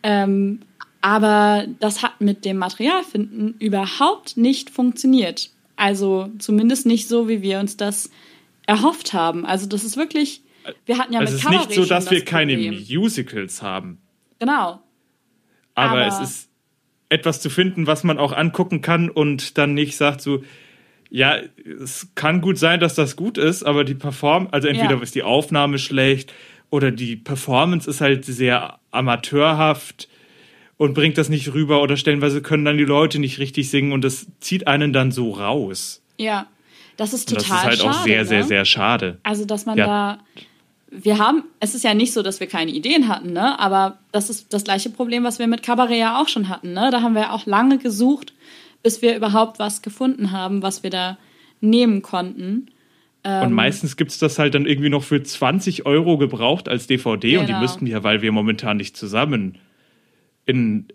[0.03, 0.59] Ähm,
[1.01, 5.49] aber das hat mit dem Materialfinden überhaupt nicht funktioniert.
[5.77, 8.11] Also zumindest nicht so, wie wir uns das
[8.67, 9.45] erhofft haben.
[9.45, 10.43] Also das ist wirklich,
[10.85, 12.85] wir hatten ja also mit es ist nicht so, dass das wir keine Problem.
[12.99, 13.97] Musicals haben.
[14.39, 14.79] Genau,
[15.73, 16.49] Aber, Aber- es ist
[17.09, 20.43] etwas zu finden, was man auch angucken kann und dann nicht sagt so,
[21.09, 21.37] ja,
[21.81, 25.01] es kann gut sein, dass das gut ist, aber die Perform, also entweder Ja.
[25.01, 26.33] ist die Aufnahme schlecht
[26.69, 30.09] oder die Performance ist halt sehr amateurhaft
[30.75, 34.03] und bringt das nicht rüber oder stellenweise können dann die Leute nicht richtig singen und
[34.03, 36.03] das zieht einen dann so raus.
[36.17, 36.47] ja.
[36.97, 38.25] Das ist total das ist halt auch schade, sehr, ne?
[38.25, 39.17] sehr, sehr schade.
[39.23, 39.85] Also, dass man Ja.
[39.85, 40.19] da.
[40.89, 43.59] Wir haben, es ist ja nicht so, dass wir keine Ideen hatten, ne?
[43.59, 46.89] Aber das ist das gleiche Problem, was wir mit Cabaret ja auch schon hatten, ne?
[46.91, 48.33] Da haben wir auch lange gesucht,
[48.83, 51.17] bis wir überhaupt was gefunden haben, was wir da
[51.59, 52.67] nehmen konnten.
[53.25, 53.47] Ähm.
[53.47, 57.43] Und meistens gibt's das halt dann irgendwie noch für 20 Euro gebraucht als DVD und
[57.43, 57.59] die Genau.
[57.59, 59.57] müssten wir, weil wir momentan nicht zusammen
[60.45, 60.87] in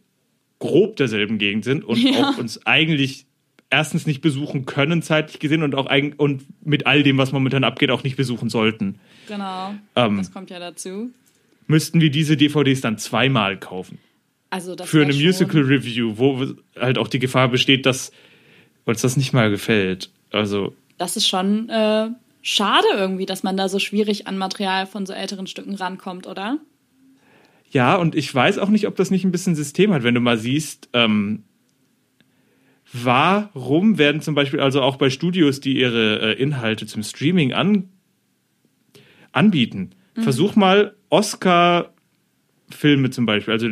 [0.58, 2.30] grob derselben Gegend sind und Ja.
[2.30, 3.26] auch uns eigentlich
[3.72, 7.64] erstens nicht besuchen können, zeitlich gesehen, und auch eigen, und mit all dem, was momentan
[7.64, 9.00] abgeht, auch nicht besuchen sollten.
[9.26, 9.74] Genau.
[9.96, 10.18] Ähm.
[10.18, 11.10] das kommt ja dazu.
[11.66, 13.98] Müssten wir diese DVDs dann zweimal kaufen.
[14.50, 16.46] Also das Für eine Musical Review, wo
[16.78, 18.12] halt auch die Gefahr besteht, dass
[18.84, 20.10] uns das nicht mal gefällt.
[20.30, 22.08] Also, Das ist schon äh,
[22.42, 26.58] schade irgendwie, dass man da so schwierig an Material von so älteren Stücken rankommt, oder?
[27.72, 30.20] ja, und ich weiß auch nicht, ob das nicht ein bisschen System hat, wenn du
[30.20, 31.44] mal siehst, ähm,
[32.92, 37.88] warum werden zum Beispiel also auch bei Studios, die ihre äh, Inhalte zum Streaming an,
[39.32, 40.22] anbieten, Mhm.
[40.22, 43.68] versuch mal Oscar-Filme zum Beispiel, also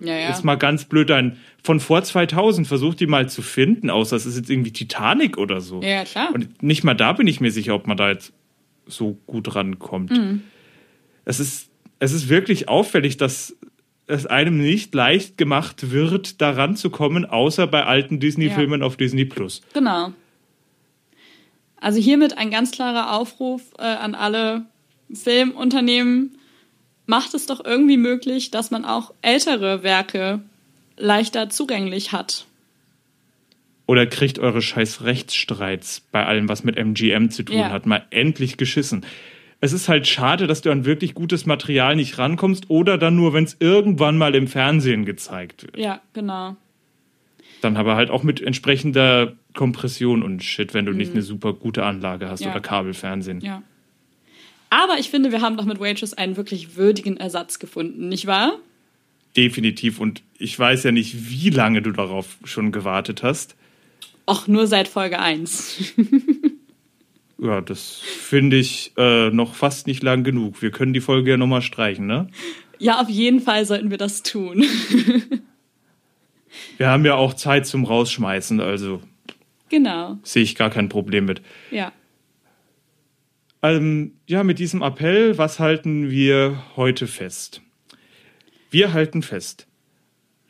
[0.00, 0.30] Ja, ja.
[0.30, 4.26] ist mal ganz blöd ein von vor 2000 versucht die mal zu finden, außer es
[4.26, 5.80] ist jetzt irgendwie Titanic oder so.
[5.82, 6.30] Ja, klar.
[6.34, 8.32] Und nicht mal da bin ich mir sicher, ob man da jetzt
[8.86, 10.10] so gut rankommt.
[10.10, 10.42] Mhm.
[11.24, 11.68] Es ist
[12.00, 13.56] es ist wirklich auffällig, dass
[14.12, 19.62] es einem nicht leicht gemacht wird, da ranzukommen, außer bei alten Disney-Filmen auf Disney Plus.
[19.72, 20.12] Genau.
[21.80, 24.66] Also hiermit ein ganz klarer Aufruf äh, an alle
[25.12, 26.38] Filmunternehmen.
[27.06, 30.40] Macht es doch irgendwie möglich, dass man auch ältere Werke
[30.96, 32.46] leichter zugänglich hat.
[33.86, 37.70] Oder kriegt eure scheiß Rechtsstreits bei allem, was mit MGM zu tun Ja.
[37.70, 39.04] hat, mal endlich geschissen.
[39.64, 43.32] Es ist halt schade, dass du an wirklich gutes Material nicht rankommst oder dann nur,
[43.32, 45.78] wenn es irgendwann mal im Fernsehen gezeigt wird.
[45.78, 46.56] Ja, genau.
[47.60, 51.84] Dann aber halt auch mit entsprechender Kompression und Shit, wenn du nicht eine super gute
[51.84, 52.46] Anlage hast Mhm.
[52.46, 52.50] Ja.
[52.52, 53.40] oder Kabelfernsehen.
[53.40, 53.62] Ja.
[54.68, 58.54] Aber ich finde, wir haben doch mit Waitress einen wirklich würdigen Ersatz gefunden, nicht wahr?
[59.36, 60.00] Definitiv.
[60.00, 63.54] Und ich weiß ja nicht, wie lange du darauf schon gewartet hast.
[64.28, 65.94] Och, nur seit Folge 1.
[67.42, 70.62] Ja, das finde ich äh, noch fast nicht lang genug.
[70.62, 72.28] Wir können die Folge ja nochmal streichen, ne?
[72.78, 74.64] ja, auf jeden Fall sollten wir das tun.
[76.76, 79.00] Wir haben ja auch Zeit zum Rausschmeißen, also
[79.68, 80.18] genau.
[80.22, 81.40] sehe ich gar kein Problem mit.
[81.70, 81.92] Ja.
[83.62, 87.62] Ähm, ja, mit diesem Appell, was halten wir heute fest?
[88.70, 89.66] Wir halten fest.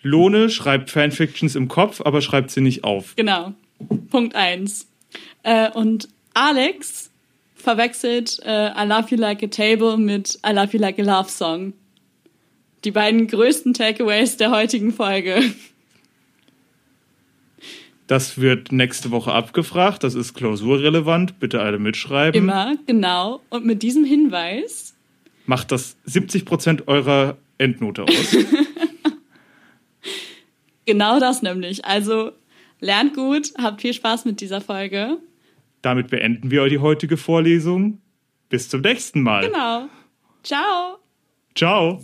[0.01, 3.15] Lone schreibt Fanfictions im Kopf, aber schreibt sie nicht auf.
[3.15, 3.53] Genau.
[4.11, 4.89] Punkt 1.
[5.45, 7.11] Äh, und Alex
[7.55, 11.29] verwechselt äh, I Love You Like a Table mit I Love You Like a Love
[11.29, 11.73] Song.
[12.85, 15.43] Die beiden größten Takeaways der heutigen Folge.
[18.09, 20.03] Das wird nächste Woche abgefragt.
[20.03, 21.39] Das ist klausurrelevant.
[21.39, 22.43] Bitte alle mitschreiben.
[22.43, 23.41] Immer, genau.
[23.49, 24.93] Und mit diesem Hinweis,
[25.47, 28.37] Macht das 70% eurer Endnote aus.
[30.87, 31.85] genau das nämlich.
[31.85, 32.33] Also
[32.81, 35.19] lernt gut, habt viel Spaß mit dieser Folge.
[35.83, 38.01] Damit beenden wir die heutige Vorlesung.
[38.49, 39.47] Bis zum nächsten Mal.
[39.47, 39.89] Genau.
[40.43, 40.99] Ciao.
[41.55, 42.01] Ciao.